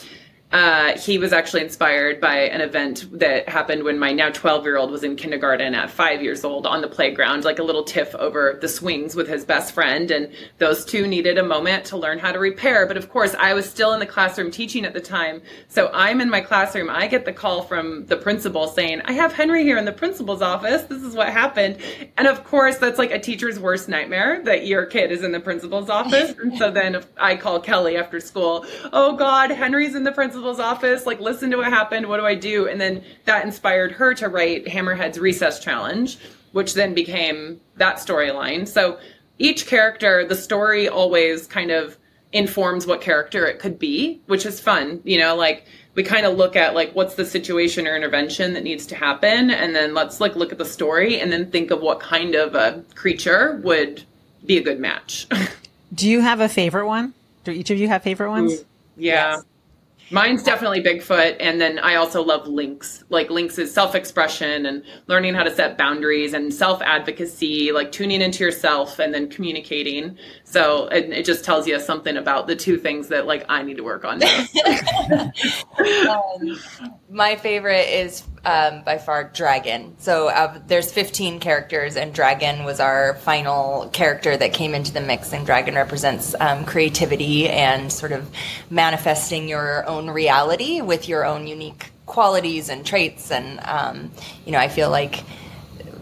uh, 0.52 0.98
he 0.98 1.16
was 1.16 1.32
actually 1.32 1.62
inspired 1.62 2.20
by 2.20 2.36
an 2.36 2.60
event 2.60 3.06
that 3.18 3.48
happened 3.48 3.82
when 3.82 3.98
my 3.98 4.12
now 4.12 4.28
12 4.28 4.64
year 4.64 4.76
old 4.76 4.90
was 4.90 5.02
in 5.02 5.16
kindergarten 5.16 5.74
at 5.74 5.90
five 5.90 6.22
years 6.22 6.44
old 6.44 6.66
on 6.66 6.82
the 6.82 6.88
playground, 6.88 7.44
like 7.44 7.58
a 7.58 7.62
little 7.62 7.82
tiff 7.82 8.14
over 8.16 8.58
the 8.60 8.68
swings 8.68 9.16
with 9.16 9.26
his 9.28 9.46
best 9.46 9.72
friend. 9.72 10.10
And 10.10 10.30
those 10.58 10.84
two 10.84 11.06
needed 11.06 11.38
a 11.38 11.42
moment 11.42 11.86
to 11.86 11.96
learn 11.96 12.18
how 12.18 12.32
to 12.32 12.38
repair. 12.38 12.86
But 12.86 12.98
of 12.98 13.08
course, 13.08 13.34
I 13.38 13.54
was 13.54 13.68
still 13.68 13.94
in 13.94 14.00
the 14.00 14.06
classroom 14.06 14.50
teaching 14.50 14.84
at 14.84 14.92
the 14.92 15.00
time. 15.00 15.40
So 15.68 15.90
I'm 15.94 16.20
in 16.20 16.28
my 16.28 16.42
classroom. 16.42 16.90
I 16.90 17.06
get 17.06 17.24
the 17.24 17.32
call 17.32 17.62
from 17.62 18.04
the 18.06 18.18
principal 18.18 18.66
saying, 18.68 19.00
I 19.06 19.12
have 19.12 19.32
Henry 19.32 19.62
here 19.62 19.78
in 19.78 19.86
the 19.86 19.92
principal's 19.92 20.42
office. 20.42 20.82
This 20.82 21.02
is 21.02 21.14
what 21.14 21.28
happened. 21.30 21.78
And 22.18 22.28
of 22.28 22.44
course, 22.44 22.76
that's 22.76 22.98
like 22.98 23.10
a 23.10 23.18
teacher's 23.18 23.58
worst 23.58 23.88
nightmare 23.88 24.42
that 24.44 24.66
your 24.66 24.84
kid 24.84 25.12
is 25.12 25.24
in 25.24 25.32
the 25.32 25.40
principal's 25.40 25.88
office. 25.88 26.34
and 26.38 26.58
so 26.58 26.70
then 26.70 27.02
I 27.16 27.36
call 27.36 27.58
Kelly 27.58 27.96
after 27.96 28.20
school, 28.20 28.66
Oh 28.92 29.16
God, 29.16 29.50
Henry's 29.50 29.94
in 29.94 30.04
the 30.04 30.12
principal's 30.12 30.41
principal's 30.42 30.60
office, 30.60 31.06
like 31.06 31.20
listen 31.20 31.50
to 31.52 31.56
what 31.58 31.66
happened, 31.66 32.06
what 32.06 32.18
do 32.18 32.26
I 32.26 32.34
do? 32.34 32.66
And 32.66 32.80
then 32.80 33.04
that 33.26 33.44
inspired 33.44 33.92
her 33.92 34.12
to 34.14 34.28
write 34.28 34.66
Hammerhead's 34.66 35.18
Recess 35.18 35.60
Challenge, 35.60 36.18
which 36.50 36.74
then 36.74 36.94
became 36.94 37.60
that 37.76 37.96
storyline. 37.96 38.66
So 38.66 38.98
each 39.38 39.66
character, 39.66 40.26
the 40.26 40.34
story 40.34 40.88
always 40.88 41.46
kind 41.46 41.70
of 41.70 41.96
informs 42.32 42.86
what 42.86 43.00
character 43.00 43.46
it 43.46 43.60
could 43.60 43.78
be, 43.78 44.20
which 44.26 44.44
is 44.44 44.58
fun. 44.58 45.00
You 45.04 45.18
know, 45.18 45.36
like 45.36 45.64
we 45.94 46.02
kind 46.02 46.26
of 46.26 46.36
look 46.36 46.56
at 46.56 46.74
like 46.74 46.92
what's 46.92 47.14
the 47.14 47.24
situation 47.24 47.86
or 47.86 47.94
intervention 47.94 48.54
that 48.54 48.64
needs 48.64 48.84
to 48.86 48.96
happen 48.96 49.50
and 49.50 49.76
then 49.76 49.94
let's 49.94 50.20
like 50.20 50.34
look 50.34 50.50
at 50.50 50.58
the 50.58 50.64
story 50.64 51.20
and 51.20 51.30
then 51.30 51.50
think 51.52 51.70
of 51.70 51.80
what 51.80 52.00
kind 52.00 52.34
of 52.34 52.56
a 52.56 52.82
creature 52.96 53.60
would 53.62 54.02
be 54.44 54.58
a 54.58 54.62
good 54.62 54.80
match. 54.80 55.28
Do 55.94 56.08
you 56.08 56.20
have 56.20 56.40
a 56.40 56.48
favorite 56.48 56.88
one? 56.88 57.14
Do 57.44 57.52
each 57.52 57.70
of 57.70 57.78
you 57.78 57.86
have 57.88 58.02
favorite 58.02 58.30
ones? 58.30 58.64
Yeah. 58.96 59.36
Yes. 59.36 59.44
Mine's 60.12 60.42
definitely 60.42 60.82
Bigfoot, 60.82 61.36
and 61.40 61.58
then 61.58 61.78
I 61.78 61.94
also 61.94 62.22
love 62.22 62.46
Lynx. 62.46 63.02
Like 63.08 63.30
Lynx 63.30 63.56
is 63.56 63.72
self-expression 63.72 64.66
and 64.66 64.82
learning 65.06 65.34
how 65.34 65.42
to 65.42 65.54
set 65.54 65.78
boundaries 65.78 66.34
and 66.34 66.52
self-advocacy, 66.52 67.72
like 67.72 67.92
tuning 67.92 68.20
into 68.20 68.44
yourself 68.44 68.98
and 68.98 69.14
then 69.14 69.30
communicating. 69.30 70.18
So 70.44 70.88
it, 70.88 71.10
it 71.10 71.24
just 71.24 71.44
tells 71.44 71.66
you 71.66 71.80
something 71.80 72.18
about 72.18 72.46
the 72.46 72.54
two 72.54 72.76
things 72.76 73.08
that 73.08 73.26
like 73.26 73.46
I 73.48 73.62
need 73.62 73.78
to 73.78 73.84
work 73.84 74.04
on. 74.04 74.22
um, 76.08 76.60
my 77.12 77.36
favorite 77.36 77.90
is 77.90 78.24
um, 78.44 78.82
by 78.84 78.96
far 78.96 79.24
Dragon. 79.24 79.94
So 79.98 80.28
uh, 80.28 80.58
there's 80.66 80.90
15 80.90 81.40
characters, 81.40 81.96
and 81.96 82.14
Dragon 82.14 82.64
was 82.64 82.80
our 82.80 83.16
final 83.16 83.90
character 83.92 84.34
that 84.34 84.54
came 84.54 84.74
into 84.74 84.92
the 84.92 85.02
mix. 85.02 85.32
And 85.32 85.44
Dragon 85.44 85.74
represents 85.74 86.34
um, 86.40 86.64
creativity 86.64 87.48
and 87.50 87.92
sort 87.92 88.12
of 88.12 88.30
manifesting 88.70 89.46
your 89.46 89.86
own 89.86 90.08
reality 90.08 90.80
with 90.80 91.06
your 91.06 91.26
own 91.26 91.46
unique 91.46 91.90
qualities 92.06 92.70
and 92.70 92.84
traits. 92.84 93.30
And 93.30 93.60
um, 93.62 94.10
you 94.46 94.52
know, 94.52 94.58
I 94.58 94.68
feel 94.68 94.90
like 94.90 95.22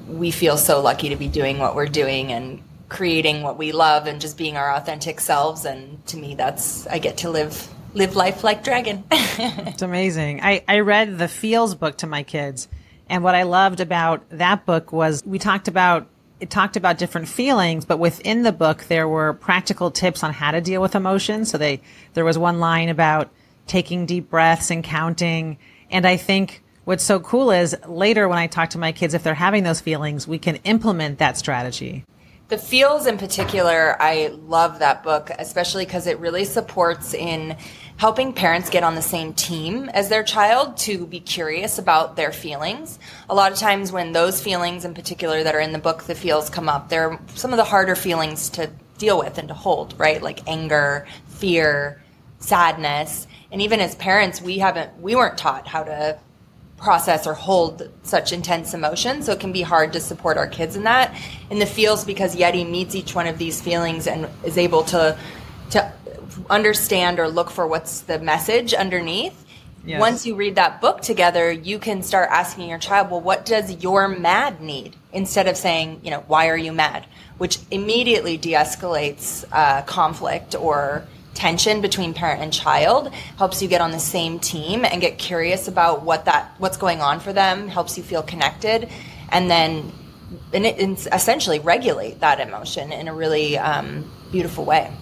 we 0.06 0.30
feel 0.30 0.56
so 0.56 0.80
lucky 0.80 1.08
to 1.08 1.16
be 1.16 1.28
doing 1.28 1.58
what 1.58 1.74
we're 1.74 1.86
doing 1.86 2.32
and 2.32 2.62
creating 2.88 3.42
what 3.42 3.58
we 3.58 3.72
love 3.72 4.06
and 4.06 4.20
just 4.20 4.38
being 4.38 4.56
our 4.56 4.74
authentic 4.74 5.18
selves. 5.20 5.64
And 5.64 6.04
to 6.06 6.16
me, 6.16 6.36
that's, 6.36 6.86
I 6.86 6.98
get 7.00 7.18
to 7.18 7.30
live 7.30 7.68
live 7.94 8.16
life 8.16 8.44
like 8.44 8.64
dragon. 8.64 9.04
it's 9.10 9.82
amazing. 9.82 10.42
I, 10.42 10.64
I 10.68 10.80
read 10.80 11.18
the 11.18 11.28
feels 11.28 11.74
book 11.74 11.98
to 11.98 12.06
my 12.06 12.22
kids. 12.22 12.68
And 13.08 13.24
what 13.24 13.34
I 13.34 13.42
loved 13.42 13.80
about 13.80 14.28
that 14.30 14.64
book 14.66 14.92
was 14.92 15.22
we 15.24 15.38
talked 15.38 15.68
about 15.68 16.08
it 16.38 16.48
talked 16.48 16.76
about 16.76 16.96
different 16.96 17.28
feelings, 17.28 17.84
but 17.84 17.98
within 17.98 18.44
the 18.44 18.52
book 18.52 18.84
there 18.84 19.06
were 19.06 19.34
practical 19.34 19.90
tips 19.90 20.24
on 20.24 20.32
how 20.32 20.52
to 20.52 20.60
deal 20.60 20.80
with 20.80 20.94
emotions. 20.94 21.50
So 21.50 21.58
they 21.58 21.82
there 22.14 22.24
was 22.24 22.38
one 22.38 22.60
line 22.60 22.88
about 22.88 23.30
taking 23.66 24.06
deep 24.06 24.30
breaths 24.30 24.70
and 24.70 24.82
counting. 24.82 25.58
And 25.90 26.06
I 26.06 26.16
think 26.16 26.62
what's 26.84 27.04
so 27.04 27.20
cool 27.20 27.50
is 27.50 27.76
later 27.86 28.28
when 28.28 28.38
I 28.38 28.46
talk 28.46 28.70
to 28.70 28.78
my 28.78 28.92
kids 28.92 29.14
if 29.14 29.22
they're 29.22 29.34
having 29.34 29.64
those 29.64 29.80
feelings, 29.80 30.26
we 30.26 30.38
can 30.38 30.56
implement 30.64 31.18
that 31.18 31.36
strategy. 31.36 32.04
The 32.48 32.58
feels 32.58 33.06
in 33.06 33.16
particular, 33.16 33.96
I 34.02 34.34
love 34.42 34.80
that 34.80 35.04
book, 35.04 35.30
especially 35.38 35.84
because 35.84 36.08
it 36.08 36.18
really 36.18 36.44
supports 36.44 37.14
in 37.14 37.56
helping 38.00 38.32
parents 38.32 38.70
get 38.70 38.82
on 38.82 38.94
the 38.94 39.02
same 39.02 39.34
team 39.34 39.90
as 39.90 40.08
their 40.08 40.22
child 40.22 40.74
to 40.74 41.04
be 41.04 41.20
curious 41.20 41.76
about 41.78 42.16
their 42.16 42.32
feelings. 42.32 42.98
A 43.28 43.34
lot 43.34 43.52
of 43.52 43.58
times 43.58 43.92
when 43.92 44.12
those 44.12 44.42
feelings 44.42 44.86
in 44.86 44.94
particular 44.94 45.42
that 45.42 45.54
are 45.54 45.60
in 45.60 45.72
the 45.72 45.78
book, 45.78 46.04
the 46.04 46.14
feels 46.14 46.48
come 46.48 46.66
up, 46.66 46.88
they're 46.88 47.20
some 47.34 47.52
of 47.52 47.58
the 47.58 47.64
harder 47.64 47.94
feelings 47.94 48.48
to 48.48 48.70
deal 48.96 49.18
with 49.18 49.36
and 49.36 49.48
to 49.48 49.54
hold, 49.54 49.94
right? 49.98 50.22
Like 50.22 50.48
anger, 50.48 51.06
fear, 51.26 52.02
sadness. 52.38 53.26
And 53.52 53.60
even 53.60 53.80
as 53.80 53.94
parents, 53.96 54.40
we 54.40 54.56
haven't, 54.56 54.98
we 54.98 55.14
weren't 55.14 55.36
taught 55.36 55.68
how 55.68 55.82
to 55.82 56.18
process 56.78 57.26
or 57.26 57.34
hold 57.34 57.86
such 58.02 58.32
intense 58.32 58.72
emotions. 58.72 59.26
So 59.26 59.32
it 59.32 59.40
can 59.40 59.52
be 59.52 59.60
hard 59.60 59.92
to 59.92 60.00
support 60.00 60.38
our 60.38 60.48
kids 60.48 60.74
in 60.74 60.84
that. 60.84 61.14
In 61.50 61.58
the 61.58 61.66
feels, 61.66 62.06
because 62.06 62.34
Yeti 62.34 62.66
meets 62.66 62.94
each 62.94 63.14
one 63.14 63.26
of 63.26 63.36
these 63.36 63.60
feelings 63.60 64.06
and 64.06 64.26
is 64.42 64.56
able 64.56 64.84
to 64.84 65.18
to 65.70 65.92
understand 66.48 67.18
or 67.18 67.28
look 67.28 67.50
for 67.50 67.66
what's 67.66 68.02
the 68.02 68.18
message 68.18 68.74
underneath. 68.74 69.44
Yes. 69.84 70.00
Once 70.00 70.26
you 70.26 70.34
read 70.34 70.56
that 70.56 70.80
book 70.80 71.00
together, 71.00 71.50
you 71.50 71.78
can 71.78 72.02
start 72.02 72.28
asking 72.30 72.68
your 72.68 72.78
child, 72.78 73.10
well, 73.10 73.20
what 73.20 73.46
does 73.46 73.82
your 73.82 74.08
mad 74.08 74.60
need? 74.60 74.94
Instead 75.12 75.48
of 75.48 75.56
saying, 75.56 76.00
you 76.04 76.10
know, 76.10 76.22
why 76.26 76.48
are 76.48 76.56
you 76.56 76.72
mad? 76.72 77.06
Which 77.38 77.58
immediately 77.70 78.36
de 78.36 78.52
escalates 78.52 79.44
uh, 79.50 79.82
conflict 79.82 80.54
or 80.54 81.06
tension 81.34 81.80
between 81.80 82.12
parent 82.12 82.42
and 82.42 82.52
child 82.52 83.12
helps 83.38 83.62
you 83.62 83.68
get 83.68 83.80
on 83.80 83.92
the 83.92 84.00
same 84.00 84.38
team 84.38 84.84
and 84.84 85.00
get 85.00 85.16
curious 85.16 85.68
about 85.68 86.02
what 86.02 86.24
that 86.24 86.52
what's 86.58 86.76
going 86.76 87.00
on 87.00 87.20
for 87.20 87.32
them 87.32 87.68
helps 87.68 87.96
you 87.96 88.02
feel 88.02 88.22
connected 88.22 88.88
and 89.30 89.50
then 89.50 89.92
and 90.52 90.66
it, 90.66 91.06
essentially 91.12 91.60
regulate 91.60 92.20
that 92.20 92.40
emotion 92.40 92.92
in 92.92 93.08
a 93.08 93.14
really 93.14 93.56
um, 93.56 94.10
beautiful 94.32 94.64
way 94.64 94.92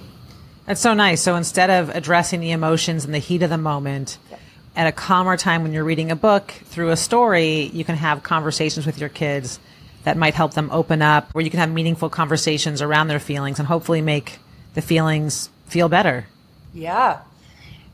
that's 0.69 0.81
so 0.81 0.95
nice 0.95 1.21
so 1.21 1.35
instead 1.35 1.71
of 1.71 1.89
addressing 1.91 2.41
the 2.41 2.53
emotions 2.53 3.05
in 3.05 3.13
the 3.13 3.19
heat 3.19 3.43
of 3.43 3.51
the 3.51 3.59
moment 3.59 4.19
yep. 4.31 4.41
at 4.77 4.87
a 4.87 4.93
calmer 4.93 5.37
time 5.37 5.63
when 5.63 5.73
you're 5.73 5.83
reading 5.83 6.11
a 6.13 6.17
book 6.17 6.53
through 6.67 6.91
a 6.91 6.97
story 6.97 7.63
you 7.73 7.85
can 7.85 7.97
have 7.97 8.23
conversations 8.23 8.87
with 8.87 9.01
your 9.01 9.09
kids 9.09 9.59
that 10.05 10.17
might 10.17 10.35
help 10.35 10.55
them 10.55 10.71
open 10.71 11.03
up 11.03 11.31
where 11.33 11.45
you 11.45 11.51
can 11.51 11.61
have 11.61 11.71
meaningful 11.71 12.09
conversations 12.09 12.81
around 12.81 13.09
their 13.09 13.21
feelings 13.21 13.59
and 13.59 13.69
hopefully 13.69 14.01
make 14.01 14.39
the 14.75 14.83
feelings 14.83 15.51
feel 15.67 15.89
better. 15.89 16.27
Yeah. 16.73 17.21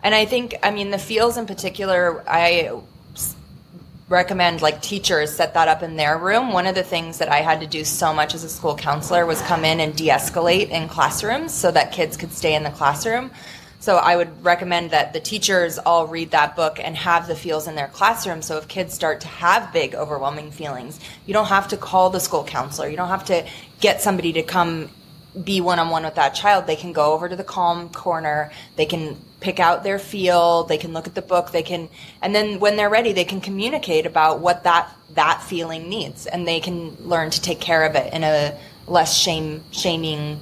And 0.02 0.14
I 0.14 0.25
think, 0.25 0.54
I 0.62 0.71
mean, 0.71 0.90
the 0.90 0.99
feels 0.99 1.37
in 1.37 1.47
particular, 1.47 2.23
I 2.28 2.71
recommend 4.14 4.62
like 4.62 4.80
teachers 4.80 5.35
set 5.35 5.52
that 5.54 5.68
up 5.68 5.83
in 5.83 5.97
their 5.97 6.16
room. 6.16 6.52
One 6.52 6.66
of 6.66 6.75
the 6.75 6.83
things 6.83 7.18
that 7.18 7.28
I 7.28 7.42
had 7.42 7.61
to 7.61 7.66
do 7.66 7.85
so 7.85 8.14
much 8.14 8.35
as 8.35 8.44
a 8.44 8.49
school 8.49 8.75
counselor 8.75 9.26
was 9.26 9.42
come 9.42 9.64
in 9.64 9.80
and 9.80 9.94
de 9.94 10.09
escalate 10.09 10.71
in 10.71 10.88
classrooms 10.88 11.52
so 11.52 11.71
that 11.71 11.92
kids 11.92 12.16
could 12.16 12.33
stay 12.33 12.54
in 12.54 12.62
the 12.62 12.71
classroom. 12.71 13.30
So 13.80 13.97
I 13.97 14.16
would 14.16 14.42
recommend 14.42 14.92
that 14.92 15.12
the 15.12 15.21
teachers 15.21 15.78
all 15.78 16.06
read 16.06 16.30
that 16.30 16.56
book 16.56 16.80
and 16.83 16.97
have 16.97 17.26
the 17.26 17.37
feels 17.37 17.68
in 17.68 17.75
their 17.75 17.88
classroom. 17.88 18.40
So 18.40 18.56
if 18.56 18.66
kids 18.66 18.94
start 18.94 19.21
to 19.21 19.28
have 19.28 19.75
big, 19.75 19.94
overwhelming 19.94 20.52
feelings, 20.52 20.99
you 21.26 21.35
don't 21.35 21.49
have 21.49 21.68
to 21.68 21.76
call 21.76 22.09
the 22.09 22.21
school 22.21 22.44
counselor. 22.44 22.88
You 22.88 22.97
don't 22.97 23.09
have 23.09 23.26
to 23.26 23.47
get 23.80 24.00
somebody 24.00 24.33
to 24.33 24.42
come 24.42 24.88
be 25.42 25.61
one 25.61 25.78
on 25.78 25.90
one 25.90 26.04
with 26.04 26.14
that 26.14 26.30
child, 26.35 26.66
they 26.66 26.76
can 26.76 26.92
go 26.92 27.12
over 27.12 27.28
to 27.28 27.37
the 27.37 27.44
calm 27.44 27.88
corner, 27.88 28.50
they 28.76 28.87
can 28.87 29.16
pick 29.45 29.61
out 29.61 29.85
their 29.85 29.99
feel, 29.99 30.65
they 30.65 30.79
can 30.79 30.93
look 30.93 31.07
at 31.07 31.15
the 31.15 31.23
book, 31.23 31.53
they 31.53 31.63
can 31.63 31.89
and 32.23 32.35
then 32.35 32.59
when 32.59 32.77
they're 32.77 32.91
ready, 32.91 33.13
they 33.13 33.25
can 33.25 33.41
communicate 33.41 34.07
about 34.07 34.41
what 34.41 34.65
that 34.65 34.91
that 35.15 35.43
feeling 35.43 35.89
needs 35.89 36.27
and 36.27 36.49
they 36.49 36.59
can 36.59 36.97
learn 37.07 37.31
to 37.31 37.41
take 37.41 37.61
care 37.61 37.85
of 37.85 37.95
it 37.95 38.13
in 38.13 38.25
a 38.25 38.59
less 38.87 39.17
shame 39.17 39.63
shaming 39.71 40.41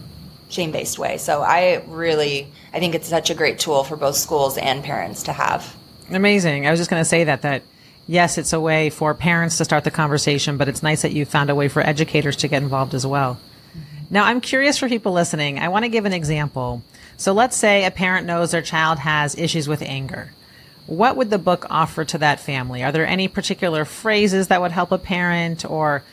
shame 0.49 0.71
based 0.71 0.99
way. 0.99 1.19
So 1.19 1.43
I 1.43 1.85
really 1.89 2.47
I 2.73 2.79
think 2.79 2.95
it's 2.95 3.09
such 3.09 3.29
a 3.29 3.35
great 3.35 3.59
tool 3.59 3.85
for 3.85 3.97
both 3.97 4.17
schools 4.17 4.57
and 4.57 4.83
parents 4.85 5.25
to 5.25 5.33
have. 5.33 5.77
Amazing. 6.09 6.67
I 6.67 6.71
was 6.71 6.79
just 6.79 6.91
going 6.91 7.01
to 7.01 7.09
say 7.09 7.25
that 7.25 7.43
that 7.43 7.63
yes, 8.07 8.39
it's 8.39 8.53
a 8.53 8.61
way 8.61 8.89
for 8.89 9.15
parents 9.15 9.59
to 9.59 9.65
start 9.65 9.85
the 9.85 9.91
conversation, 9.91 10.57
but 10.57 10.69
it's 10.69 10.83
nice 10.83 11.03
that 11.03 11.13
you 11.13 11.25
found 11.25 11.51
a 11.51 11.55
way 11.55 11.69
for 11.69 11.85
educators 11.85 12.37
to 12.37 12.49
get 12.49 12.63
involved 12.63 12.95
as 12.95 13.07
well. 13.07 13.39
Now, 14.13 14.25
I'm 14.27 14.43
curious 14.43 14.77
for 14.77 14.91
people 14.91 15.13
listening. 15.13 15.59
I 15.59 15.69
want 15.69 15.87
to 15.87 15.89
give 15.89 16.05
an 16.05 16.13
example. 16.13 16.83
So 17.17 17.33
let's 17.33 17.57
say 17.57 17.87
a 17.87 17.91
parent 17.91 18.27
knows 18.27 18.51
their 18.51 18.61
child 18.61 18.99
has 18.99 19.35
issues 19.39 19.67
with 19.67 19.81
anger. 19.81 20.33
What 20.87 21.17
would 21.17 21.31
the 21.31 21.39
book 21.39 21.65
offer 21.71 22.05
to 22.05 22.19
that 22.19 22.39
family? 22.39 22.85
Are 22.85 22.93
there 22.93 23.07
any 23.07 23.27
particular 23.27 23.87
phrases 23.87 24.49
that 24.49 24.61
would 24.61 24.71
help 24.71 24.93
a 24.93 24.99
parent 24.99 25.65
or 25.65 26.05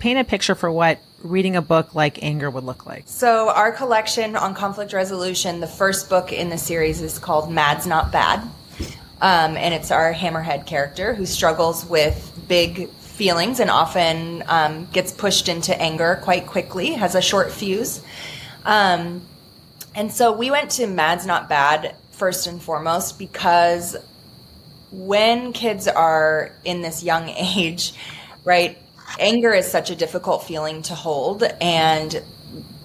paint 0.00 0.18
a 0.18 0.24
picture 0.24 0.56
for 0.56 0.72
what 0.72 0.98
reading 1.22 1.54
a 1.54 1.62
book 1.62 1.94
like 1.94 2.20
Anger 2.20 2.50
would 2.50 2.64
look 2.64 2.84
like? 2.84 3.04
So, 3.06 3.50
our 3.50 3.70
collection 3.70 4.34
on 4.34 4.52
conflict 4.54 4.92
resolution, 4.92 5.60
the 5.60 5.68
first 5.68 6.08
book 6.08 6.32
in 6.32 6.48
the 6.48 6.58
series 6.58 7.00
is 7.00 7.20
called 7.20 7.52
Mad's 7.52 7.86
Not 7.86 8.10
Bad. 8.10 8.40
Um, 9.20 9.56
and 9.56 9.72
it's 9.72 9.92
our 9.92 10.12
hammerhead 10.12 10.66
character 10.66 11.14
who 11.14 11.26
struggles 11.26 11.84
with 11.84 12.40
big 12.48 12.90
feelings 13.20 13.60
and 13.60 13.70
often 13.70 14.42
um, 14.48 14.86
gets 14.94 15.12
pushed 15.12 15.46
into 15.50 15.78
anger 15.78 16.18
quite 16.22 16.46
quickly, 16.46 16.92
has 16.92 17.14
a 17.14 17.20
short 17.20 17.52
fuse. 17.52 18.02
Um, 18.64 19.20
and 19.94 20.10
so 20.10 20.32
we 20.32 20.50
went 20.50 20.70
to 20.72 20.86
Mad's 20.86 21.26
Not 21.26 21.46
Bad 21.46 21.96
first 22.12 22.46
and 22.46 22.62
foremost 22.62 23.18
because 23.18 23.94
when 24.90 25.52
kids 25.52 25.86
are 25.86 26.50
in 26.64 26.80
this 26.80 27.02
young 27.02 27.28
age, 27.58 27.92
right, 28.42 28.78
anger 29.18 29.52
is 29.52 29.70
such 29.70 29.90
a 29.90 29.94
difficult 29.94 30.44
feeling 30.44 30.80
to 30.84 30.94
hold. 30.94 31.42
And 31.42 32.22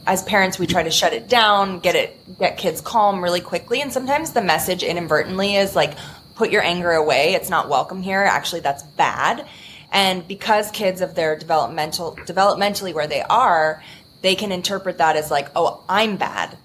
as 0.06 0.22
parents, 0.24 0.60
we 0.60 0.68
try 0.68 0.84
to 0.84 0.92
shut 0.92 1.14
it 1.14 1.30
down, 1.30 1.80
get 1.80 1.96
it, 1.96 2.38
get 2.40 2.58
kids 2.58 2.82
calm 2.82 3.24
really 3.24 3.40
quickly. 3.40 3.82
And 3.82 3.94
sometimes 3.94 4.34
the 4.34 4.42
message 4.42 4.84
inadvertently 4.84 5.56
is 5.56 5.78
like, 5.78 5.94
put 6.36 6.52
your 6.52 6.62
anger 6.62 6.92
away. 6.92 7.36
It's 7.36 7.50
not 7.50 7.70
welcome 7.70 8.02
here. 8.02 8.20
Actually, 8.20 8.60
that's 8.60 8.84
bad. 8.84 9.48
And 9.96 10.28
because 10.28 10.72
kids 10.72 11.00
of 11.00 11.16
their 11.16 11.38
developmental, 11.38 12.18
developmentally 12.18 12.94
where 12.94 13.08
they 13.08 13.22
are, 13.22 13.82
they 14.22 14.36
can 14.36 14.52
interpret 14.52 14.98
that 14.98 15.16
as 15.16 15.32
like, 15.32 15.50
oh, 15.56 15.86
I'm 15.88 16.18
bad. 16.18 16.58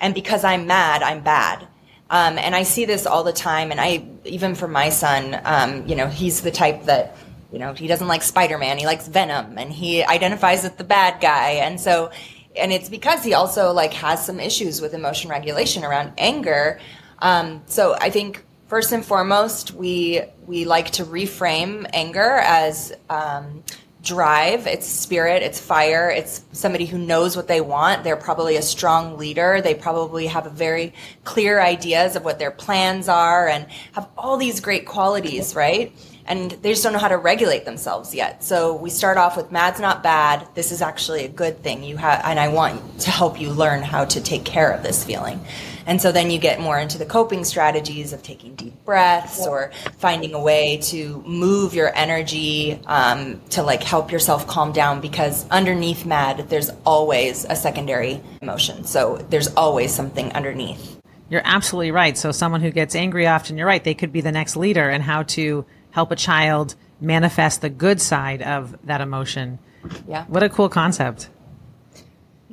And 0.00 0.14
because 0.14 0.42
I'm 0.42 0.66
mad, 0.66 1.02
I'm 1.02 1.22
bad. 1.22 1.68
Um, 2.08 2.38
and 2.38 2.56
I 2.56 2.62
see 2.62 2.86
this 2.86 3.04
all 3.04 3.24
the 3.24 3.32
time. 3.32 3.72
And 3.72 3.78
I, 3.78 4.08
even 4.24 4.54
for 4.54 4.66
my 4.66 4.88
son, 4.88 5.38
um, 5.44 5.86
you 5.86 5.96
know, 5.96 6.06
he's 6.06 6.40
the 6.40 6.50
type 6.50 6.84
that, 6.84 7.14
you 7.52 7.58
know, 7.58 7.74
he 7.74 7.88
doesn't 7.88 8.08
like 8.08 8.22
Spider 8.22 8.56
Man. 8.56 8.78
He 8.78 8.86
likes 8.86 9.06
Venom 9.06 9.58
and 9.58 9.70
he 9.70 10.02
identifies 10.02 10.62
with 10.62 10.78
the 10.78 10.84
bad 10.84 11.20
guy. 11.20 11.50
And 11.60 11.78
so, 11.78 12.10
and 12.56 12.72
it's 12.72 12.88
because 12.88 13.22
he 13.22 13.34
also 13.34 13.70
like 13.72 13.92
has 13.92 14.24
some 14.24 14.40
issues 14.40 14.80
with 14.80 14.94
emotion 14.94 15.30
regulation 15.30 15.84
around 15.84 16.14
anger. 16.16 16.80
Um, 17.18 17.64
so 17.66 17.96
I 18.00 18.08
think 18.08 18.46
first 18.68 18.92
and 18.92 19.04
foremost, 19.04 19.74
we 19.74 20.22
we 20.48 20.64
like 20.64 20.92
to 20.92 21.04
reframe 21.04 21.88
anger 21.92 22.38
as 22.42 22.94
um, 23.10 23.62
drive. 24.02 24.66
It's 24.66 24.86
spirit. 24.86 25.42
It's 25.42 25.60
fire. 25.60 26.08
It's 26.08 26.42
somebody 26.52 26.86
who 26.86 26.96
knows 26.96 27.36
what 27.36 27.48
they 27.48 27.60
want. 27.60 28.02
They're 28.02 28.16
probably 28.16 28.56
a 28.56 28.62
strong 28.62 29.18
leader. 29.18 29.60
They 29.60 29.74
probably 29.74 30.26
have 30.26 30.46
a 30.46 30.50
very 30.50 30.94
clear 31.24 31.60
ideas 31.60 32.16
of 32.16 32.24
what 32.24 32.38
their 32.38 32.50
plans 32.50 33.10
are 33.10 33.46
and 33.46 33.66
have 33.92 34.08
all 34.16 34.38
these 34.38 34.60
great 34.60 34.86
qualities, 34.86 35.54
right? 35.54 35.92
and 36.28 36.50
they 36.50 36.70
just 36.72 36.82
don't 36.82 36.92
know 36.92 36.98
how 36.98 37.08
to 37.08 37.16
regulate 37.16 37.64
themselves 37.64 38.14
yet. 38.14 38.44
So 38.44 38.76
we 38.76 38.90
start 38.90 39.16
off 39.16 39.34
with 39.34 39.50
mad's 39.50 39.80
not 39.80 40.02
bad. 40.02 40.46
This 40.54 40.72
is 40.72 40.82
actually 40.82 41.24
a 41.24 41.28
good 41.28 41.62
thing. 41.62 41.82
You 41.82 41.96
have, 41.96 42.20
and 42.22 42.38
I 42.38 42.48
want 42.48 43.00
to 43.00 43.10
help 43.10 43.40
you 43.40 43.50
learn 43.50 43.82
how 43.82 44.04
to 44.04 44.20
take 44.20 44.44
care 44.44 44.70
of 44.70 44.82
this 44.82 45.02
feeling. 45.02 45.40
And 45.88 46.02
so 46.02 46.12
then 46.12 46.30
you 46.30 46.38
get 46.38 46.60
more 46.60 46.78
into 46.78 46.98
the 46.98 47.06
coping 47.06 47.44
strategies 47.44 48.12
of 48.12 48.22
taking 48.22 48.54
deep 48.54 48.74
breaths 48.84 49.46
or 49.46 49.72
finding 49.96 50.34
a 50.34 50.40
way 50.40 50.76
to 50.82 51.22
move 51.26 51.72
your 51.72 51.90
energy 51.96 52.78
um, 52.84 53.40
to 53.50 53.62
like 53.62 53.82
help 53.82 54.12
yourself 54.12 54.46
calm 54.46 54.72
down 54.72 55.00
because 55.00 55.48
underneath 55.48 56.04
mad, 56.04 56.50
there's 56.50 56.70
always 56.84 57.46
a 57.46 57.56
secondary 57.56 58.20
emotion. 58.42 58.84
So 58.84 59.16
there's 59.30 59.48
always 59.54 59.94
something 59.94 60.30
underneath. 60.34 61.00
You're 61.30 61.42
absolutely 61.42 61.90
right. 61.90 62.18
So 62.18 62.32
someone 62.32 62.60
who 62.60 62.70
gets 62.70 62.94
angry 62.94 63.26
often, 63.26 63.56
you're 63.56 63.66
right, 63.66 63.82
they 63.82 63.94
could 63.94 64.12
be 64.12 64.20
the 64.20 64.32
next 64.32 64.56
leader 64.56 64.90
and 64.90 65.02
how 65.02 65.22
to 65.22 65.64
help 65.92 66.10
a 66.10 66.16
child 66.16 66.74
manifest 67.00 67.62
the 67.62 67.70
good 67.70 67.98
side 68.02 68.42
of 68.42 68.76
that 68.84 69.00
emotion. 69.00 69.58
Yeah. 70.06 70.26
What 70.26 70.42
a 70.42 70.50
cool 70.50 70.68
concept. 70.68 71.30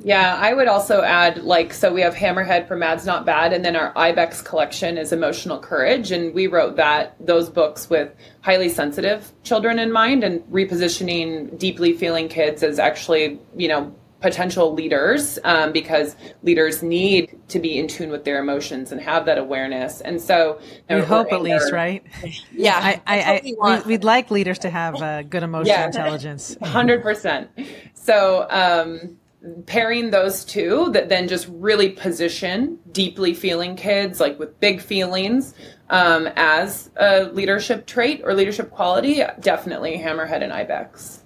Yeah, 0.06 0.36
I 0.36 0.54
would 0.54 0.68
also 0.68 1.02
add 1.02 1.42
like 1.42 1.74
so 1.74 1.92
we 1.92 2.00
have 2.00 2.14
Hammerhead 2.14 2.68
for 2.68 2.76
Mad's 2.76 3.06
Not 3.06 3.26
Bad 3.26 3.52
and 3.52 3.64
then 3.64 3.74
our 3.74 3.92
Ibex 3.98 4.40
collection 4.40 4.98
is 4.98 5.12
Emotional 5.12 5.58
Courage 5.58 6.12
and 6.12 6.32
we 6.32 6.46
wrote 6.46 6.76
that 6.76 7.16
those 7.18 7.50
books 7.50 7.90
with 7.90 8.14
highly 8.40 8.68
sensitive 8.68 9.32
children 9.42 9.80
in 9.80 9.90
mind 9.90 10.22
and 10.22 10.42
repositioning 10.44 11.58
deeply 11.58 11.92
feeling 11.92 12.28
kids 12.28 12.62
as 12.62 12.78
actually, 12.78 13.40
you 13.56 13.66
know, 13.66 13.92
potential 14.20 14.72
leaders 14.72 15.40
um, 15.42 15.72
because 15.72 16.14
leaders 16.44 16.84
need 16.84 17.36
to 17.48 17.58
be 17.58 17.76
in 17.76 17.88
tune 17.88 18.08
with 18.08 18.22
their 18.24 18.38
emotions 18.38 18.92
and 18.92 19.00
have 19.00 19.26
that 19.26 19.38
awareness. 19.38 20.00
And 20.02 20.20
so, 20.20 20.60
we 20.88 21.00
hope 21.00 21.32
at 21.32 21.42
least, 21.42 21.72
right? 21.72 22.04
Yeah, 22.52 22.78
I, 22.80 23.02
I, 23.08 23.22
I 23.22 23.80
we, 23.84 23.94
would 23.94 24.04
like 24.04 24.30
leaders 24.30 24.60
to 24.60 24.70
have 24.70 25.02
uh, 25.02 25.22
good 25.22 25.42
emotional 25.50 25.76
yeah, 25.76 25.86
intelligence. 25.86 26.56
Hundred 26.62 27.02
percent. 27.02 27.50
So. 27.94 28.46
Um, 28.48 29.18
pairing 29.66 30.10
those 30.10 30.44
two 30.44 30.90
that 30.92 31.08
then 31.08 31.28
just 31.28 31.48
really 31.48 31.90
position 31.90 32.78
deeply 32.92 33.34
feeling 33.34 33.76
kids 33.76 34.20
like 34.20 34.38
with 34.38 34.58
big 34.60 34.80
feelings 34.80 35.54
um, 35.90 36.28
as 36.36 36.90
a 36.96 37.24
leadership 37.32 37.86
trait 37.86 38.20
or 38.24 38.34
leadership 38.34 38.70
quality 38.70 39.22
definitely 39.40 39.98
hammerhead 39.98 40.42
and 40.42 40.52
ibex 40.52 41.22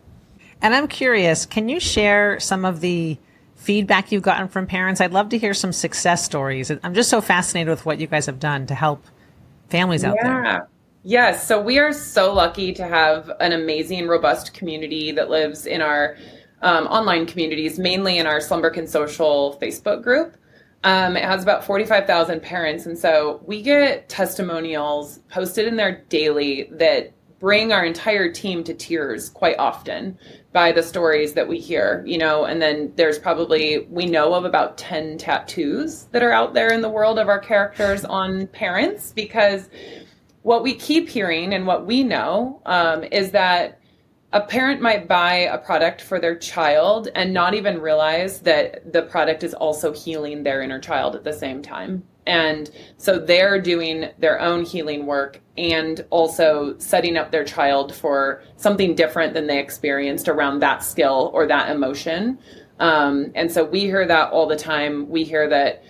and 0.62 0.74
I'm 0.74 0.88
curious, 0.88 1.46
can 1.46 1.68
you 1.68 1.80
share 1.80 2.38
some 2.38 2.64
of 2.64 2.80
the 2.80 3.18
feedback 3.56 4.12
you've 4.12 4.22
gotten 4.22 4.48
from 4.48 4.66
parents? 4.66 5.00
I'd 5.00 5.12
love 5.12 5.30
to 5.30 5.38
hear 5.38 5.54
some 5.54 5.72
success 5.72 6.24
stories. 6.24 6.70
I'm 6.82 6.94
just 6.94 7.08
so 7.08 7.20
fascinated 7.20 7.70
with 7.70 7.86
what 7.86 7.98
you 7.98 8.06
guys 8.06 8.26
have 8.26 8.38
done 8.38 8.66
to 8.66 8.74
help 8.74 9.04
families 9.68 10.04
out 10.04 10.16
yeah. 10.16 10.42
there. 10.42 10.68
Yes. 11.02 11.46
So 11.46 11.60
we 11.60 11.78
are 11.78 11.94
so 11.94 12.32
lucky 12.32 12.74
to 12.74 12.86
have 12.86 13.30
an 13.40 13.52
amazing, 13.52 14.06
robust 14.06 14.52
community 14.52 15.12
that 15.12 15.30
lives 15.30 15.64
in 15.64 15.80
our 15.80 16.18
um, 16.62 16.86
online 16.86 17.26
communities, 17.26 17.78
mainly 17.78 18.18
in 18.18 18.26
our 18.26 18.38
Slumberkin 18.38 18.88
Social 18.88 19.58
Facebook 19.60 20.02
group. 20.02 20.36
Um, 20.82 21.16
it 21.16 21.24
has 21.24 21.42
about 21.42 21.64
45,000 21.64 22.40
parents. 22.40 22.86
And 22.86 22.98
so 22.98 23.42
we 23.44 23.60
get 23.60 24.08
testimonials 24.08 25.20
posted 25.30 25.66
in 25.66 25.76
there 25.76 26.04
daily 26.08 26.70
that 26.72 27.12
bring 27.38 27.72
our 27.72 27.84
entire 27.84 28.30
team 28.30 28.62
to 28.64 28.74
tears 28.74 29.30
quite 29.30 29.58
often 29.58 30.18
by 30.52 30.72
the 30.72 30.82
stories 30.82 31.32
that 31.32 31.48
we 31.48 31.58
hear, 31.58 32.04
you 32.06 32.18
know, 32.18 32.44
and 32.44 32.60
then 32.60 32.92
there's 32.96 33.18
probably, 33.18 33.86
we 33.90 34.04
know 34.04 34.34
of 34.34 34.44
about 34.44 34.76
10 34.76 35.16
tattoos 35.16 36.04
that 36.12 36.22
are 36.22 36.32
out 36.32 36.52
there 36.52 36.72
in 36.72 36.82
the 36.82 36.88
world 36.88 37.18
of 37.18 37.28
our 37.28 37.38
characters 37.38 38.04
on 38.06 38.46
parents 38.48 39.12
because 39.12 39.70
what 40.42 40.62
we 40.62 40.74
keep 40.74 41.08
hearing 41.08 41.54
and 41.54 41.66
what 41.66 41.86
we 41.86 42.02
know 42.02 42.60
um, 42.66 43.04
is 43.04 43.30
that 43.30 43.79
a 44.32 44.40
parent 44.40 44.80
might 44.80 45.08
buy 45.08 45.34
a 45.34 45.58
product 45.58 46.00
for 46.00 46.20
their 46.20 46.36
child 46.36 47.08
and 47.14 47.34
not 47.34 47.54
even 47.54 47.80
realize 47.80 48.40
that 48.40 48.92
the 48.92 49.02
product 49.02 49.42
is 49.42 49.54
also 49.54 49.92
healing 49.92 50.42
their 50.42 50.62
inner 50.62 50.78
child 50.78 51.16
at 51.16 51.24
the 51.24 51.32
same 51.32 51.62
time. 51.62 52.04
And 52.26 52.70
so 52.96 53.18
they're 53.18 53.60
doing 53.60 54.10
their 54.18 54.40
own 54.40 54.64
healing 54.64 55.06
work 55.06 55.40
and 55.58 56.04
also 56.10 56.78
setting 56.78 57.16
up 57.16 57.32
their 57.32 57.44
child 57.44 57.92
for 57.92 58.42
something 58.56 58.94
different 58.94 59.34
than 59.34 59.48
they 59.48 59.58
experienced 59.58 60.28
around 60.28 60.60
that 60.60 60.84
skill 60.84 61.30
or 61.34 61.46
that 61.46 61.70
emotion. 61.70 62.38
Um, 62.78 63.32
and 63.34 63.50
so 63.50 63.64
we 63.64 63.80
hear 63.80 64.06
that 64.06 64.30
all 64.30 64.46
the 64.46 64.56
time. 64.56 65.08
We 65.08 65.24
hear 65.24 65.48
that 65.48 65.82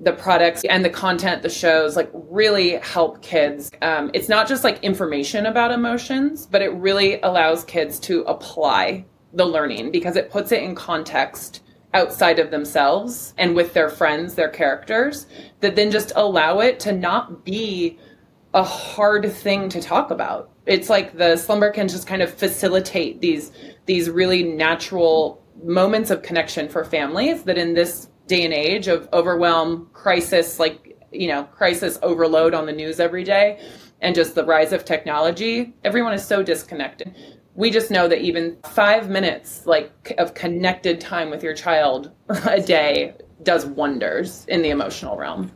the 0.00 0.12
products 0.12 0.62
and 0.64 0.84
the 0.84 0.90
content, 0.90 1.42
the 1.42 1.48
shows, 1.48 1.96
like 1.96 2.10
really 2.12 2.76
help 2.78 3.22
kids. 3.22 3.70
Um, 3.80 4.10
it's 4.12 4.28
not 4.28 4.46
just 4.46 4.62
like 4.62 4.82
information 4.84 5.46
about 5.46 5.72
emotions, 5.72 6.46
but 6.46 6.60
it 6.60 6.72
really 6.74 7.20
allows 7.22 7.64
kids 7.64 7.98
to 8.00 8.22
apply 8.22 9.06
the 9.32 9.46
learning 9.46 9.90
because 9.90 10.16
it 10.16 10.30
puts 10.30 10.52
it 10.52 10.62
in 10.62 10.74
context 10.74 11.62
outside 11.94 12.38
of 12.38 12.50
themselves 12.50 13.32
and 13.38 13.56
with 13.56 13.72
their 13.72 13.88
friends, 13.88 14.34
their 14.34 14.50
characters, 14.50 15.26
that 15.60 15.76
then 15.76 15.90
just 15.90 16.12
allow 16.14 16.60
it 16.60 16.78
to 16.80 16.92
not 16.92 17.44
be 17.44 17.98
a 18.52 18.62
hard 18.62 19.32
thing 19.32 19.68
to 19.70 19.80
talk 19.80 20.10
about. 20.10 20.50
It's 20.66 20.90
like 20.90 21.16
the 21.16 21.36
Slumberkin 21.36 21.88
just 21.88 22.06
kind 22.06 22.22
of 22.22 22.32
facilitate 22.32 23.20
these 23.20 23.52
these 23.86 24.10
really 24.10 24.42
natural 24.42 25.42
moments 25.62 26.10
of 26.10 26.22
connection 26.22 26.68
for 26.68 26.84
families 26.84 27.44
that 27.44 27.56
in 27.56 27.74
this 27.74 28.08
day 28.26 28.44
and 28.44 28.52
age 28.52 28.88
of 28.88 29.08
overwhelm, 29.12 29.88
crisis, 29.92 30.58
like 30.58 30.98
you 31.12 31.28
know, 31.28 31.44
crisis 31.44 31.98
overload 32.02 32.54
on 32.54 32.66
the 32.66 32.72
news 32.72 33.00
every 33.00 33.24
day 33.24 33.60
and 34.00 34.14
just 34.14 34.34
the 34.34 34.44
rise 34.44 34.72
of 34.72 34.84
technology, 34.84 35.72
everyone 35.84 36.12
is 36.12 36.24
so 36.24 36.42
disconnected. 36.42 37.14
We 37.54 37.70
just 37.70 37.90
know 37.90 38.06
that 38.08 38.20
even 38.20 38.58
five 38.64 39.08
minutes 39.08 39.66
like 39.66 40.12
of 40.18 40.34
connected 40.34 41.00
time 41.00 41.30
with 41.30 41.42
your 41.42 41.54
child 41.54 42.10
a 42.28 42.60
day 42.60 43.14
does 43.42 43.64
wonders 43.64 44.44
in 44.48 44.62
the 44.62 44.70
emotional 44.70 45.16
realm. 45.16 45.50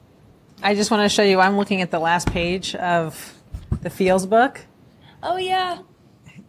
I 0.63 0.75
just 0.75 0.91
want 0.91 1.03
to 1.03 1.09
show 1.09 1.23
you 1.23 1.41
i'm 1.41 1.57
looking 1.57 1.81
at 1.81 1.91
the 1.91 1.99
last 1.99 2.31
page 2.31 2.75
of 2.75 3.39
the 3.83 3.91
feels 3.91 4.27
book. 4.27 4.61
Oh 5.23 5.37
yeah. 5.37 5.79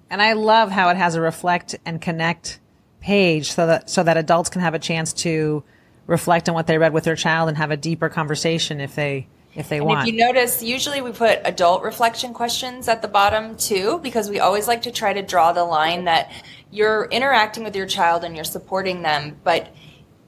And 0.10 0.22
i 0.22 0.34
love 0.34 0.72
how 0.72 0.90
it 0.90 0.98
has 0.98 1.16
a 1.16 1.22
reflect 1.22 1.76
and 1.86 2.02
connect 2.02 2.60
page 3.00 3.52
so 3.52 3.68
that 3.68 3.90
so 3.90 4.04
that 4.04 4.18
adults 4.18 4.50
can 4.50 4.62
have 4.62 4.74
a 4.74 4.80
chance 4.80 5.12
to 5.14 5.64
reflect 6.08 6.50
on 6.50 6.56
what 6.56 6.68
they 6.68 6.78
read 6.78 6.94
with 6.94 7.04
their 7.04 7.16
child 7.16 7.50
and 7.50 7.58
have 7.58 7.72
a 7.72 7.78
deeper 7.78 8.10
conversation 8.10 8.80
if 8.82 8.96
they 8.96 9.28
if 9.56 9.70
they 9.70 9.78
and 9.78 9.86
want. 9.86 10.08
If 10.08 10.14
you 10.14 10.20
notice, 10.20 10.64
usually 10.64 11.02
we 11.02 11.12
put 11.12 11.40
adult 11.44 11.84
reflection 11.84 12.34
questions 12.34 12.88
at 12.88 13.02
the 13.02 13.08
bottom 13.08 13.58
too, 13.58 14.00
because 14.02 14.30
we 14.30 14.40
always 14.40 14.68
like 14.68 14.84
to 14.84 14.92
try 14.92 15.14
to 15.14 15.22
draw 15.22 15.52
the 15.52 15.64
line 15.64 16.06
that 16.06 16.32
you're 16.72 17.06
interacting 17.06 17.64
with 17.64 17.76
your 17.76 17.86
child 17.86 18.24
and 18.24 18.36
you're 18.36 18.46
supporting 18.46 19.02
them, 19.02 19.40
but 19.44 19.74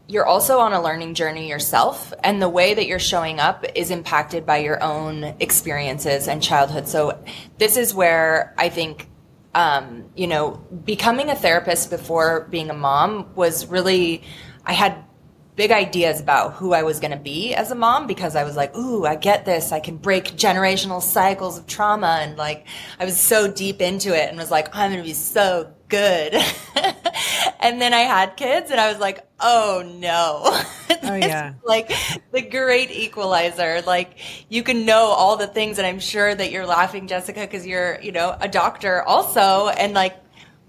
you're 0.08 0.26
also 0.26 0.60
on 0.60 0.74
a 0.74 0.82
learning 0.82 1.14
journey 1.14 1.48
yourself, 1.50 2.14
and 2.24 2.42
the 2.42 2.50
way 2.50 2.74
that 2.74 2.86
you're 2.86 3.00
showing 3.00 3.40
up 3.40 3.66
is 3.74 3.90
impacted 3.90 4.46
by 4.46 4.58
your 4.58 4.84
own 4.84 5.24
experiences 5.40 6.28
and 6.28 6.44
childhood. 6.44 6.88
So, 6.88 7.24
this 7.58 7.78
is 7.78 7.94
where 7.94 8.54
I 8.58 8.68
think, 8.68 9.08
um, 9.56 10.10
you 10.16 10.28
know, 10.28 10.62
becoming 10.84 11.30
a 11.30 11.36
therapist 11.36 11.90
before 11.90 12.48
being 12.50 12.70
a 12.70 12.74
mom 12.74 13.34
was 13.36 13.66
really, 13.68 14.24
I 14.66 14.74
had 14.74 14.98
big 15.56 15.72
ideas 15.72 16.20
about 16.20 16.54
who 16.54 16.74
I 16.74 16.84
was 16.84 17.00
going 17.00 17.12
to 17.12 17.18
be 17.18 17.54
as 17.54 17.70
a 17.72 17.76
mom 17.76 18.08
because 18.08 18.36
I 18.36 18.44
was 18.44 18.56
like, 18.56 18.76
ooh, 18.76 19.06
I 19.06 19.16
get 19.16 19.46
this. 19.46 19.72
I 19.72 19.80
can 19.80 19.98
break 19.98 20.36
generational 20.36 21.02
cycles 21.02 21.58
of 21.58 21.68
trauma. 21.68 22.20
And 22.22 22.38
like, 22.38 22.66
I 23.00 23.06
was 23.06 23.20
so 23.20 23.52
deep 23.52 23.82
into 23.82 24.16
it 24.16 24.30
and 24.30 24.38
was 24.38 24.52
like, 24.52 24.76
I'm 24.76 24.92
going 24.92 25.04
to 25.04 25.08
be 25.08 25.14
so 25.14 25.72
good. 25.90 26.34
and 27.60 27.80
then 27.80 27.94
I 27.94 28.00
had 28.00 28.36
kids 28.36 28.72
and 28.72 28.80
I 28.80 28.92
was 28.92 29.00
like, 29.00 29.28
oh 29.40 29.84
no. 30.00 30.60
Oh, 31.06 31.16
yeah. 31.16 31.56
like 31.66 31.92
the 32.32 32.42
great 32.42 32.90
equalizer. 32.90 33.82
Like 33.82 34.18
you 34.48 34.64
can 34.64 34.86
know 34.86 35.08
all 35.08 35.36
the 35.36 35.48
things 35.48 35.78
and 35.78 35.86
I'm 35.86 36.00
sure 36.00 36.34
that 36.34 36.50
you're 36.50 36.66
laughing, 36.66 37.08
Jessica, 37.08 37.42
because 37.42 37.68
you're, 37.68 38.00
you 38.02 38.14
know, 38.14 38.36
a 38.40 38.48
doctor 38.48 39.04
also. 39.04 39.68
And 39.68 39.94
like, 39.94 40.16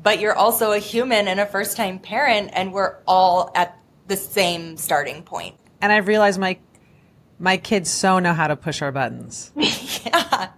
but 0.02 0.18
you're 0.18 0.34
also 0.34 0.72
a 0.72 0.78
human 0.78 1.28
and 1.28 1.38
a 1.38 1.46
first 1.46 1.76
time 1.76 2.00
parent 2.00 2.50
and 2.52 2.72
we're 2.72 2.96
all 3.06 3.52
at 3.54 3.78
the 4.06 4.16
same 4.16 4.76
starting 4.76 5.22
point. 5.22 5.56
And 5.80 5.92
I've 5.92 6.08
realized 6.08 6.38
my 6.38 6.58
my 7.38 7.56
kids 7.56 7.90
so 7.90 8.20
know 8.20 8.32
how 8.32 8.46
to 8.46 8.56
push 8.56 8.80
our 8.80 8.92
buttons. 8.92 9.50
yeah. 9.56 10.50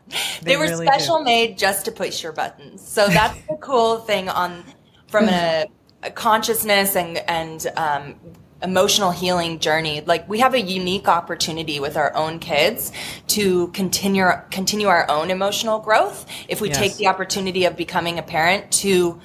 They, 0.43 0.53
They 0.53 0.57
were 0.57 0.65
really 0.65 0.87
special 0.87 1.19
do. 1.19 1.25
made 1.25 1.57
just 1.59 1.87
to 1.87 1.93
push 1.93 2.23
your 2.23 2.33
buttons. 2.33 2.87
So 2.87 3.09
that's 3.09 3.39
the 3.49 3.57
cool 3.57 3.99
thing 3.99 4.29
on 4.29 4.63
from 5.09 5.29
a, 5.29 5.67
a 6.03 6.11
consciousness 6.11 6.95
and 6.97 7.17
and 7.29 7.67
um, 7.77 8.15
emotional 8.63 9.11
healing 9.11 9.59
journey. 9.59 10.03
Like 10.03 10.29
we 10.29 10.39
have 10.41 10.53
a 10.55 10.61
unique 10.61 11.09
opportunity 11.09 11.81
with 11.81 11.97
our 11.97 12.15
own 12.15 12.39
kids 12.39 12.93
to 13.29 13.69
continue 13.69 14.27
continue 14.51 14.89
our 14.89 15.11
own 15.11 15.31
emotional 15.31 15.79
growth 15.79 16.27
if 16.49 16.61
we 16.61 16.69
Yes. 16.69 16.79
take 16.79 16.97
the 16.97 17.07
opportunity 17.07 17.65
of 17.65 17.77
becoming 17.77 18.19
a 18.19 18.23
parent 18.23 18.71
to 18.73 19.19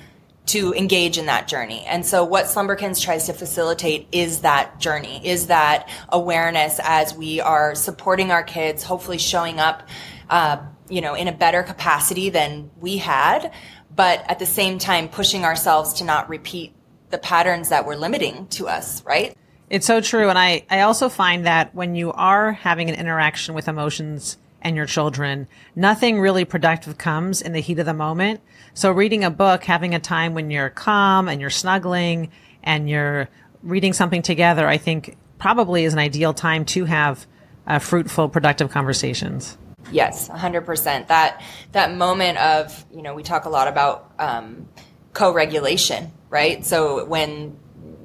to 0.51 0.73
engage 0.73 1.17
in 1.17 1.27
that 1.27 1.47
journey. 1.47 1.85
And 1.85 2.05
so 2.05 2.25
what 2.25 2.45
Slumberkins 2.45 3.01
tries 3.01 3.27
to 3.27 3.33
facilitate 3.33 4.07
is 4.11 4.41
that 4.41 4.79
journey, 4.79 5.25
is 5.25 5.47
that 5.47 5.87
awareness 6.09 6.79
as 6.83 7.13
we 7.13 7.39
are 7.39 7.73
supporting 7.73 8.31
our 8.31 8.43
kids, 8.43 8.83
hopefully 8.83 9.17
showing 9.17 9.59
up, 9.59 9.87
uh, 10.29 10.57
you 10.89 10.99
know, 10.99 11.13
in 11.13 11.29
a 11.29 11.31
better 11.31 11.63
capacity 11.63 12.29
than 12.29 12.69
we 12.81 12.97
had, 12.97 13.53
but 13.95 14.29
at 14.29 14.39
the 14.39 14.45
same 14.45 14.77
time 14.77 15.07
pushing 15.07 15.45
ourselves 15.45 15.93
to 15.93 16.03
not 16.03 16.27
repeat 16.27 16.73
the 17.11 17.17
patterns 17.17 17.69
that 17.69 17.85
were 17.85 17.95
limiting 17.95 18.47
to 18.47 18.67
us, 18.67 19.05
right? 19.05 19.37
It's 19.69 19.87
so 19.87 20.01
true. 20.01 20.27
And 20.27 20.37
I, 20.37 20.65
I 20.69 20.81
also 20.81 21.07
find 21.07 21.45
that 21.45 21.73
when 21.73 21.95
you 21.95 22.11
are 22.11 22.51
having 22.51 22.89
an 22.89 22.95
interaction 22.95 23.55
with 23.55 23.69
emotions 23.69 24.37
and 24.61 24.75
your 24.75 24.85
children, 24.85 25.47
nothing 25.75 26.19
really 26.19 26.45
productive 26.45 26.97
comes 26.97 27.41
in 27.41 27.53
the 27.53 27.59
heat 27.59 27.79
of 27.79 27.85
the 27.85 27.93
moment. 27.93 28.41
So 28.73 28.91
reading 28.91 29.23
a 29.23 29.29
book, 29.31 29.63
having 29.63 29.95
a 29.95 29.99
time 29.99 30.33
when 30.33 30.51
you're 30.51 30.69
calm 30.69 31.27
and 31.27 31.41
you're 31.41 31.49
snuggling 31.49 32.31
and 32.63 32.89
you're 32.89 33.29
reading 33.63 33.93
something 33.93 34.21
together, 34.21 34.67
I 34.67 34.77
think 34.77 35.17
probably 35.39 35.83
is 35.85 35.93
an 35.93 35.99
ideal 35.99 36.33
time 36.33 36.65
to 36.65 36.85
have 36.85 37.25
uh, 37.67 37.79
fruitful, 37.79 38.29
productive 38.29 38.69
conversations. 38.71 39.57
Yes, 39.91 40.29
100%. 40.29 41.07
That 41.07 41.41
that 41.71 41.95
moment 41.95 42.37
of, 42.37 42.85
you 42.93 43.01
know, 43.01 43.15
we 43.15 43.23
talk 43.23 43.45
a 43.45 43.49
lot 43.49 43.67
about 43.67 44.11
um, 44.19 44.67
co-regulation, 45.13 46.11
right? 46.29 46.63
So 46.65 47.05
when 47.05 47.57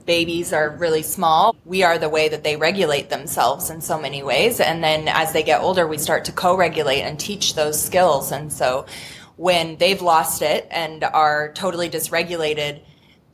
babies 0.07 0.53
are 0.53 0.71
really 0.71 1.03
small, 1.03 1.57
we 1.65 1.83
are 1.83 1.99
the 1.99 2.09
way 2.09 2.29
that 2.29 2.45
they 2.45 2.57
regulate 2.57 3.11
themselves 3.11 3.69
in 3.69 3.81
so 3.81 4.01
many 4.01 4.23
ways. 4.23 4.61
And 4.61 4.83
then 4.83 5.09
as 5.09 5.33
they 5.33 5.43
get 5.43 5.61
older, 5.61 5.87
we 5.87 5.99
start 5.99 6.25
to 6.27 6.33
co-regulate 6.33 7.03
and 7.03 7.19
teach 7.19 7.55
those 7.55 7.83
skills. 7.83 8.33
And 8.33 8.53
so 8.53 8.87
when 9.37 9.77
they've 9.77 10.01
lost 10.01 10.41
it 10.43 10.67
and 10.71 11.05
are 11.05 11.53
totally 11.53 11.91
dysregulated, 11.91 12.81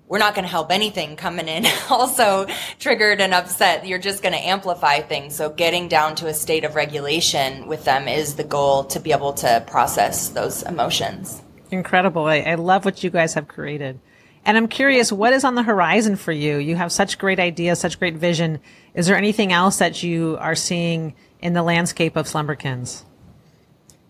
we're 0.09 0.19
not 0.19 0.35
going 0.35 0.45
to 0.45 0.51
help 0.51 0.71
anything 0.71 1.17
coming 1.17 1.49
in 1.49 1.65
also 1.91 2.47
triggered 2.79 3.21
and 3.21 3.33
upset. 3.33 3.87
You're 3.87 3.99
just 3.99 4.23
going 4.23 4.35
to 4.35 4.39
amplify 4.39 5.01
things. 5.01 5.35
So 5.35 5.49
getting 5.49 5.89
down 5.89 6.17
to 6.17 6.27
a 6.27 6.35
state 6.35 6.65
of 6.65 6.75
regulation 6.75 7.67
with 7.67 7.85
them 7.85 8.09
is 8.09 8.35
the 8.35 8.45
goal 8.45 8.85
to 8.85 9.01
be 9.01 9.13
able 9.13 9.33
to 9.35 9.65
process 9.67 10.29
those 10.31 10.63
emotions. 10.65 11.41
Incredible. 11.71 12.27
I, 12.27 12.41
I 12.41 12.55
love 12.57 12.85
what 12.85 13.03
you 13.03 13.09
guys 13.09 13.33
have 13.35 13.49
created. 13.49 14.01
And 14.45 14.57
I'm 14.57 14.69
curious, 14.69 15.13
what 15.13 15.33
is 15.33 15.45
on 15.45 15.55
the 15.55 15.63
horizon 15.63 16.17
for 16.17 16.33
you? 16.33 16.59
You 16.59 16.75
have 16.77 16.91
such 16.91 17.19
great 17.19 17.39
ideas, 17.39 17.79
such 17.79 17.99
great 17.99 18.17
vision. 18.17 18.61
Is 18.95 19.07
there 19.07 19.17
anything 19.17 19.53
else 19.53 19.79
that 19.79 20.03
you 20.03 20.37
are 20.41 20.57
seeing 20.57 21.15
in 21.41 21.53
the 21.53 21.63
landscape 21.63 22.17
of 22.17 22.27
Slumberkins? 22.27 23.05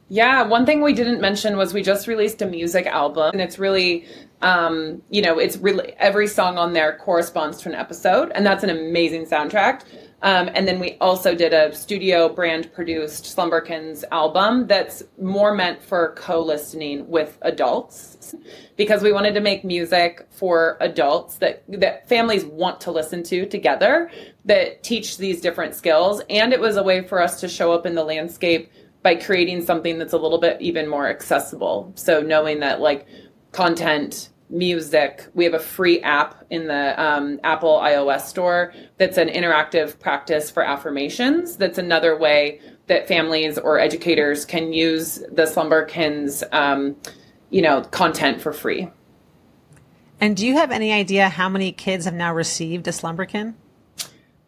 Yeah, 0.09 0.43
one 0.43 0.67
thing 0.67 0.83
we 0.83 0.93
didn't 0.93 1.21
mention 1.21 1.57
was 1.57 1.73
we 1.73 1.83
just 1.83 2.07
released 2.07 2.43
a 2.43 2.47
music 2.47 2.87
album, 2.87 3.31
and 3.33 3.41
it's 3.41 3.59
really, 3.59 4.07
um, 4.43 5.01
you 5.09 5.23
know, 5.23 5.39
it's 5.39 5.57
really 5.57 5.95
every 5.99 6.27
song 6.27 6.59
on 6.59 6.75
there 6.75 6.99
corresponds 6.99 7.59
to 7.63 7.71
an 7.71 7.75
episode, 7.75 8.31
and 8.35 8.45
that's 8.45 8.63
an 8.63 8.69
amazing 8.69 9.25
soundtrack. 9.25 9.85
Um, 10.21 10.51
and 10.55 10.69
then 10.69 10.81
we 10.81 10.99
also 11.01 11.35
did 11.35 11.55
a 11.55 11.75
studio 11.75 12.29
brand 12.29 12.73
produced 12.75 13.25
Slumberkins 13.35 14.05
album 14.13 14.67
that's 14.67 15.03
more 15.19 15.55
meant 15.55 15.83
for 15.83 16.15
co 16.15 16.43
listening 16.43 17.09
with 17.09 17.39
adults 17.43 18.12
because 18.77 19.03
we 19.03 19.13
wanted 19.13 19.35
to 19.35 19.41
make 19.41 19.65
music 19.65 20.27
for 20.31 20.77
adults 20.81 21.37
that, 21.37 21.63
that 21.69 22.09
families 22.09 22.45
want 22.45 22.81
to 22.81 22.91
listen 22.91 23.23
to 23.25 23.47
together 23.47 24.11
that 24.45 24.83
teach 24.83 25.19
these 25.19 25.41
different 25.41 25.75
skills. 25.75 26.23
And 26.29 26.53
it 26.53 26.61
was 26.61 26.77
a 26.77 26.83
way 26.83 27.07
for 27.07 27.21
us 27.21 27.41
to 27.41 27.49
show 27.49 27.73
up 27.73 27.87
in 27.87 27.95
the 27.95 28.05
landscape 28.05 28.71
by 29.03 29.17
creating 29.17 29.65
something 29.65 29.99
that's 29.99 30.13
a 30.13 30.19
little 30.19 30.39
bit 30.39 30.61
even 30.61 30.89
more 30.89 31.09
accessible. 31.09 31.93
So 31.97 32.21
knowing 32.21 32.61
that 32.61 32.81
like 32.81 33.07
content, 33.53 34.31
music, 34.53 35.27
we 35.35 35.45
have 35.45 35.55
a 35.55 35.59
free 35.59 36.01
app 36.03 36.45
in 36.51 36.67
the 36.69 37.03
um, 37.03 37.41
Apple 37.43 37.81
iOS 37.83 38.23
store 38.23 38.73
that's 38.99 39.17
an 39.17 39.29
interactive 39.29 39.99
practice 39.99 40.51
for 40.51 40.63
affirmations. 40.63 41.57
That's 41.57 41.79
another 41.79 42.17
way 42.17 42.61
that 42.87 43.09
families 43.09 43.59
or 43.59 43.79
educators 43.79 44.45
can 44.45 44.73
use 44.73 45.23
the 45.33 45.45
Slumberkins, 45.47 46.45
um, 46.53 46.97
you 47.53 47.63
know, 47.63 47.83
content 47.83 48.41
for 48.41 48.53
free. 48.53 48.91
And 50.21 50.37
do 50.37 50.47
you 50.47 50.55
have 50.55 50.73
any 50.73 50.93
idea 50.93 51.29
how 51.29 51.49
many 51.49 51.71
kids 51.71 52.07
have 52.07 52.15
now 52.15 52.35
received 52.35 52.89
a 52.89 52.91
Slumberkin? 52.91 53.55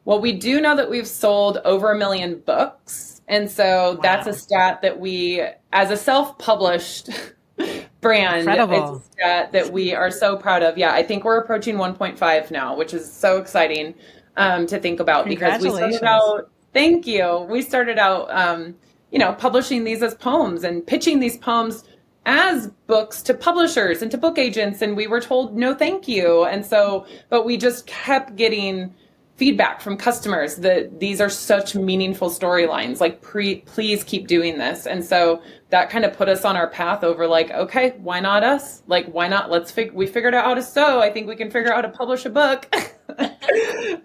Well, 0.05 0.21
we 0.21 0.33
do 0.33 0.61
know 0.61 0.75
that 0.77 0.91
we've 0.91 1.07
sold 1.07 1.59
over 1.65 1.93
a 1.93 1.99
million 1.99 2.41
books. 2.41 3.23
And 3.29 3.51
so 3.51 3.99
that's 4.03 4.27
a 4.27 4.33
stat 4.33 4.83
that 4.83 5.01
we, 5.01 5.43
as 5.73 5.91
a 5.91 5.97
self 5.97 6.39
published 6.39 7.11
brand, 8.01 8.41
Incredible. 8.41 8.97
it's 8.97 9.09
a 9.09 9.13
stat 9.13 9.53
that 9.53 9.73
we 9.73 9.95
are 9.95 10.11
so 10.11 10.37
proud 10.37 10.63
of. 10.63 10.77
Yeah, 10.77 10.93
I 10.93 11.03
think 11.03 11.25
we're 11.25 11.39
approaching 11.39 11.77
1.5 11.77 12.51
now, 12.51 12.77
which 12.77 12.93
is 12.95 13.11
so 13.11 13.39
exciting 13.39 13.95
um, 14.37 14.67
to 14.67 14.79
think 14.79 15.01
about 15.01 15.27
because 15.27 15.63
we 15.63 15.71
started 15.71 16.05
out, 16.05 16.51
thank 16.73 17.07
you. 17.07 17.47
We 17.51 17.63
started 17.63 17.99
out, 17.99 18.31
um, 18.31 18.75
you 19.11 19.19
know, 19.19 19.33
publishing 19.33 19.85
these 19.85 20.03
as 20.03 20.15
poems 20.15 20.65
and 20.65 20.87
pitching 20.87 21.21
these 21.21 21.39
poems 21.39 21.85
as 22.27 22.69
books 22.87 23.23
to 23.23 23.35
publishers 23.35 24.03
and 24.03 24.11
to 24.11 24.19
book 24.19 24.39
agents 24.39 24.81
and 24.83 24.97
we 24.97 25.07
were 25.07 25.21
told 25.21 25.57
no 25.57 25.75
thank 25.75 26.09
you. 26.09 26.45
And 26.45 26.65
so 26.65 27.07
but 27.29 27.45
we 27.45 27.57
just 27.57 27.87
kept 27.87 28.37
getting 28.37 28.95
feedback 29.37 29.81
from 29.81 29.97
customers 29.97 30.57
that 30.57 31.01
these 31.01 31.21
are 31.21 31.29
such 31.29 31.75
meaningful 31.75 32.31
storylines 32.31 33.01
like 33.01 33.21
pre, 33.21 33.57
please 33.63 34.05
keep 34.05 34.29
doing 34.29 34.59
this. 34.59 34.87
And 34.87 35.05
so 35.05 35.43
that 35.71 35.91
kind 35.91 36.05
of 36.05 36.17
put 36.17 36.29
us 36.29 36.45
on 36.45 36.57
our 36.57 36.69
path 36.69 37.03
over 37.03 37.27
like 37.27 37.51
okay 37.51 37.91
why 37.99 38.21
not 38.21 38.43
us? 38.43 38.83
Like 38.87 39.07
why 39.07 39.29
not? 39.29 39.51
Let's 39.51 39.71
fig- 39.71 39.93
we 39.93 40.07
figured 40.07 40.35
out 40.35 40.45
how 40.45 40.55
to 40.55 40.63
sew. 40.63 41.01
I 41.01 41.11
think 41.11 41.27
we 41.27 41.37
can 41.37 41.51
figure 41.51 41.73
out 41.73 41.85
how 41.85 41.91
to 41.91 41.97
publish 41.97 42.25
a 42.25 42.31
book. 42.31 42.75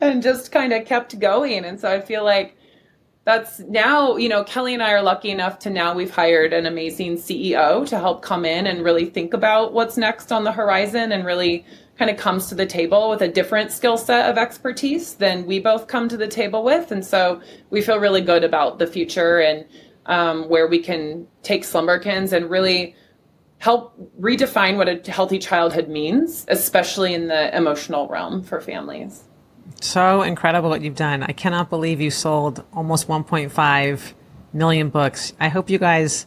And 0.01 0.21
just 0.21 0.51
kind 0.51 0.73
of 0.73 0.85
kept 0.85 1.17
going. 1.19 1.65
And 1.65 1.79
so 1.79 1.89
i 1.89 1.99
feel 1.99 2.23
like 2.23 2.55
that's 3.29 3.59
now, 3.59 4.17
you 4.17 4.27
know, 4.27 4.43
Kelly 4.43 4.73
and 4.73 4.81
I 4.81 4.91
are 4.91 5.03
lucky 5.03 5.29
enough 5.29 5.59
to 5.59 5.69
now 5.69 5.93
we've 5.93 6.09
hired 6.09 6.51
an 6.51 6.65
amazing 6.65 7.15
CEO 7.17 7.87
to 7.87 7.99
help 7.99 8.23
come 8.23 8.43
in 8.43 8.65
and 8.65 8.83
really 8.83 9.05
think 9.05 9.35
about 9.35 9.71
what's 9.71 9.97
next 9.97 10.31
on 10.31 10.45
the 10.45 10.51
horizon 10.51 11.11
and 11.11 11.23
really 11.23 11.63
kind 11.99 12.09
of 12.09 12.17
comes 12.17 12.47
to 12.47 12.55
the 12.55 12.65
table 12.65 13.07
with 13.07 13.21
a 13.21 13.27
different 13.27 13.71
skill 13.71 13.99
set 13.99 14.31
of 14.31 14.39
expertise 14.39 15.13
than 15.13 15.45
we 15.45 15.59
both 15.59 15.85
come 15.85 16.09
to 16.09 16.17
the 16.17 16.27
table 16.27 16.63
with. 16.63 16.91
And 16.91 17.05
so 17.05 17.39
we 17.69 17.83
feel 17.83 17.99
really 17.99 18.21
good 18.21 18.43
about 18.43 18.79
the 18.79 18.87
future 18.87 19.37
and 19.37 19.63
um, 20.07 20.49
where 20.49 20.65
we 20.65 20.79
can 20.79 21.27
take 21.43 21.65
Slumberkins 21.65 22.33
and 22.33 22.49
really 22.49 22.95
help 23.59 23.93
redefine 24.19 24.75
what 24.75 24.89
a 24.89 25.11
healthy 25.11 25.37
childhood 25.37 25.87
means, 25.87 26.45
especially 26.47 27.13
in 27.13 27.27
the 27.27 27.55
emotional 27.55 28.07
realm 28.07 28.41
for 28.41 28.59
families. 28.59 29.28
So 29.81 30.21
incredible 30.21 30.69
what 30.69 30.81
you've 30.81 30.95
done. 30.95 31.23
I 31.23 31.31
cannot 31.31 31.69
believe 31.69 32.01
you 32.01 32.11
sold 32.11 32.63
almost 32.73 33.07
1.5 33.07 34.13
million 34.53 34.89
books. 34.89 35.33
I 35.39 35.49
hope 35.49 35.69
you 35.69 35.77
guys 35.77 36.25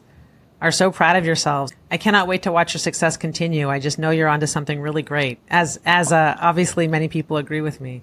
are 0.60 0.70
so 0.70 0.90
proud 0.90 1.16
of 1.16 1.26
yourselves. 1.26 1.72
I 1.90 1.96
cannot 1.96 2.28
wait 2.28 2.42
to 2.42 2.52
watch 2.52 2.72
your 2.72 2.78
success 2.78 3.16
continue. 3.16 3.68
I 3.68 3.80
just 3.80 3.98
know 3.98 4.10
you're 4.10 4.28
onto 4.28 4.46
something 4.46 4.80
really 4.80 5.02
great. 5.02 5.38
As 5.50 5.78
as 5.84 6.12
uh, 6.12 6.36
obviously 6.40 6.86
many 6.86 7.08
people 7.08 7.36
agree 7.36 7.60
with 7.60 7.80
me. 7.80 8.02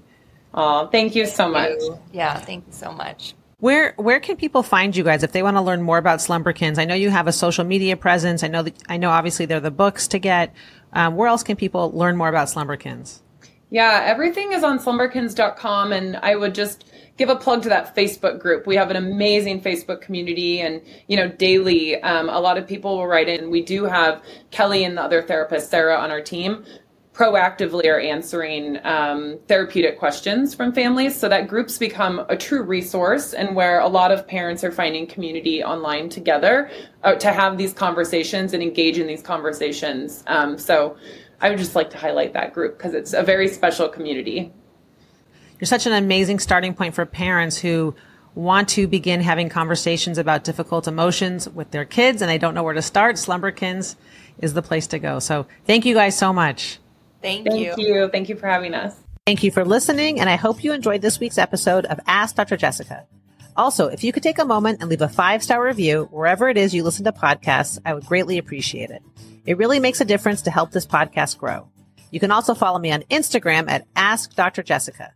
Oh, 0.54 0.88
thank 0.88 1.16
you 1.16 1.26
so 1.26 1.50
much. 1.50 1.80
Yeah, 2.12 2.38
thank 2.38 2.68
you 2.68 2.74
so 2.74 2.92
much. 2.92 3.34
Where 3.60 3.94
where 3.98 4.20
can 4.20 4.36
people 4.36 4.62
find 4.62 4.96
you 4.96 5.04
guys 5.04 5.24
if 5.24 5.32
they 5.32 5.44
want 5.44 5.58
to 5.58 5.62
learn 5.62 5.82
more 5.82 5.98
about 5.98 6.20
Slumberkins? 6.20 6.78
I 6.78 6.86
know 6.86 6.96
you 6.96 7.10
have 7.10 7.28
a 7.28 7.32
social 7.32 7.64
media 7.64 7.96
presence. 7.98 8.44
I 8.44 8.48
know 8.48 8.64
that 8.64 8.76
I 8.90 8.98
know 8.98 9.10
obviously 9.10 9.46
they're 9.46 9.60
the 9.60 9.72
books 9.72 10.08
to 10.10 10.20
get. 10.20 10.54
Um, 10.92 11.16
where 11.16 11.28
else 11.28 11.44
can 11.44 11.56
people 11.56 11.92
learn 11.92 12.18
more 12.18 12.30
about 12.30 12.48
Slumberkins? 12.48 13.22
Yeah, 13.72 14.02
everything 14.04 14.52
is 14.52 14.64
on 14.64 14.80
slumberkins.com 14.80 15.94
and 15.94 16.18
I 16.18 16.36
would 16.36 16.56
just 16.56 16.86
give 17.18 17.30
a 17.30 17.36
plug 17.36 17.62
to 17.64 17.70
that 17.70 17.96
Facebook 17.96 18.40
group. 18.40 18.66
We 18.66 18.76
have 18.76 18.90
an 18.90 18.96
amazing 18.96 19.62
Facebook 19.62 20.02
community 20.02 20.62
and, 20.62 20.82
you 21.08 21.18
know, 21.18 21.28
daily, 21.28 22.02
um, 22.02 22.30
a 22.30 22.40
lot 22.40 22.58
of 22.58 22.66
people 22.66 22.98
will 22.98 23.08
write 23.08 23.30
in. 23.30 23.52
We 23.52 23.62
do 23.62 23.84
have 23.84 24.24
Kelly 24.50 24.84
and 24.86 24.98
the 24.98 25.04
other 25.04 25.22
therapist, 25.22 25.70
Sarah, 25.70 25.98
on 25.98 26.10
our 26.10 26.22
team 26.22 26.66
proactively 27.20 27.86
are 27.88 28.00
answering 28.00 28.80
um, 28.86 29.38
therapeutic 29.50 30.00
questions 30.00 30.56
from 30.56 30.72
families 30.72 31.14
so 31.14 31.28
that 31.28 31.50
groups 31.50 31.78
become 31.78 32.26
a 32.30 32.38
true 32.38 32.64
resource 32.64 33.34
and 33.34 33.58
where 33.58 33.82
a 33.82 33.88
lot 33.90 34.10
of 34.10 34.26
parents 34.26 34.64
are 34.64 34.72
finding 34.72 35.06
community 35.06 35.62
online 35.62 36.08
together 36.08 36.72
uh, 37.04 37.14
to 37.16 37.34
have 37.34 37.58
these 37.58 37.74
conversations 37.74 38.54
and 38.54 38.64
engage 38.64 38.98
in 38.98 39.06
these 39.06 39.22
conversations 39.22 40.24
um, 40.28 40.58
so 40.58 40.96
i 41.42 41.50
would 41.50 41.60
just 41.60 41.76
like 41.76 41.90
to 41.90 41.98
highlight 41.98 42.34
that 42.34 42.54
group 42.54 42.78
because 42.78 42.94
it's 42.94 43.14
a 43.14 43.24
very 43.24 43.48
special 43.48 43.88
community 43.90 44.52
you're 45.60 45.68
such 45.68 45.86
an 45.86 45.94
amazing 45.94 46.40
starting 46.40 46.74
point 46.74 46.96
for 46.96 47.06
parents 47.06 47.58
who 47.58 47.94
want 48.36 48.70
to 48.70 48.88
begin 48.88 49.22
having 49.22 49.50
conversations 49.50 50.18
about 50.18 50.44
difficult 50.44 50.88
emotions 50.88 51.50
with 51.50 51.72
their 51.72 51.86
kids 51.86 52.22
and 52.22 52.30
they 52.30 52.38
don't 52.38 52.54
know 52.54 52.64
where 52.64 52.74
to 52.74 52.82
start 52.82 53.18
slumberkins 53.18 53.96
is 54.40 54.54
the 54.54 54.62
place 54.62 54.88
to 54.88 55.00
go 55.00 55.20
so 55.20 55.46
thank 55.66 55.86
you 55.86 55.94
guys 55.94 56.18
so 56.18 56.32
much 56.32 56.80
Thank, 57.22 57.48
Thank 57.48 57.60
you. 57.60 57.74
you. 57.78 58.10
Thank 58.10 58.30
you 58.30 58.36
for 58.36 58.48
having 58.48 58.74
us. 58.74 58.96
Thank 59.26 59.44
you 59.44 59.52
for 59.52 59.66
listening, 59.66 60.20
and 60.20 60.30
I 60.30 60.36
hope 60.36 60.64
you 60.64 60.74
enjoyed 60.74 61.02
this 61.02 61.20
week's 61.20 61.38
episode 61.38 61.86
of 61.86 62.00
Ask 62.08 62.36
Dr. 62.36 62.58
Jessica. 62.58 63.06
Also, 63.56 63.88
if 63.88 64.04
you 64.04 64.12
could 64.12 64.24
take 64.24 64.40
a 64.40 64.46
moment 64.46 64.82
and 64.82 64.90
leave 64.90 65.02
a 65.02 65.10
five 65.10 65.44
star 65.44 65.64
review 65.64 66.08
wherever 66.12 66.50
it 66.50 66.58
is 66.58 66.74
you 66.74 66.84
listen 66.84 67.06
to 67.06 67.12
podcasts, 67.12 67.80
I 67.86 67.94
would 67.94 68.06
greatly 68.06 68.38
appreciate 68.38 68.90
it. 68.90 69.04
It 69.46 69.58
really 69.58 69.80
makes 69.80 70.02
a 70.02 70.06
difference 70.06 70.44
to 70.44 70.52
help 70.52 70.72
this 70.72 70.86
podcast 70.86 71.38
grow. 71.38 71.70
You 72.12 72.20
can 72.20 72.32
also 72.32 72.54
follow 72.54 72.80
me 72.80 72.92
on 72.92 73.04
Instagram 73.04 73.70
at 73.70 73.86
Ask 73.96 74.36
Dr. 74.36 74.64
Jessica. 74.64 75.14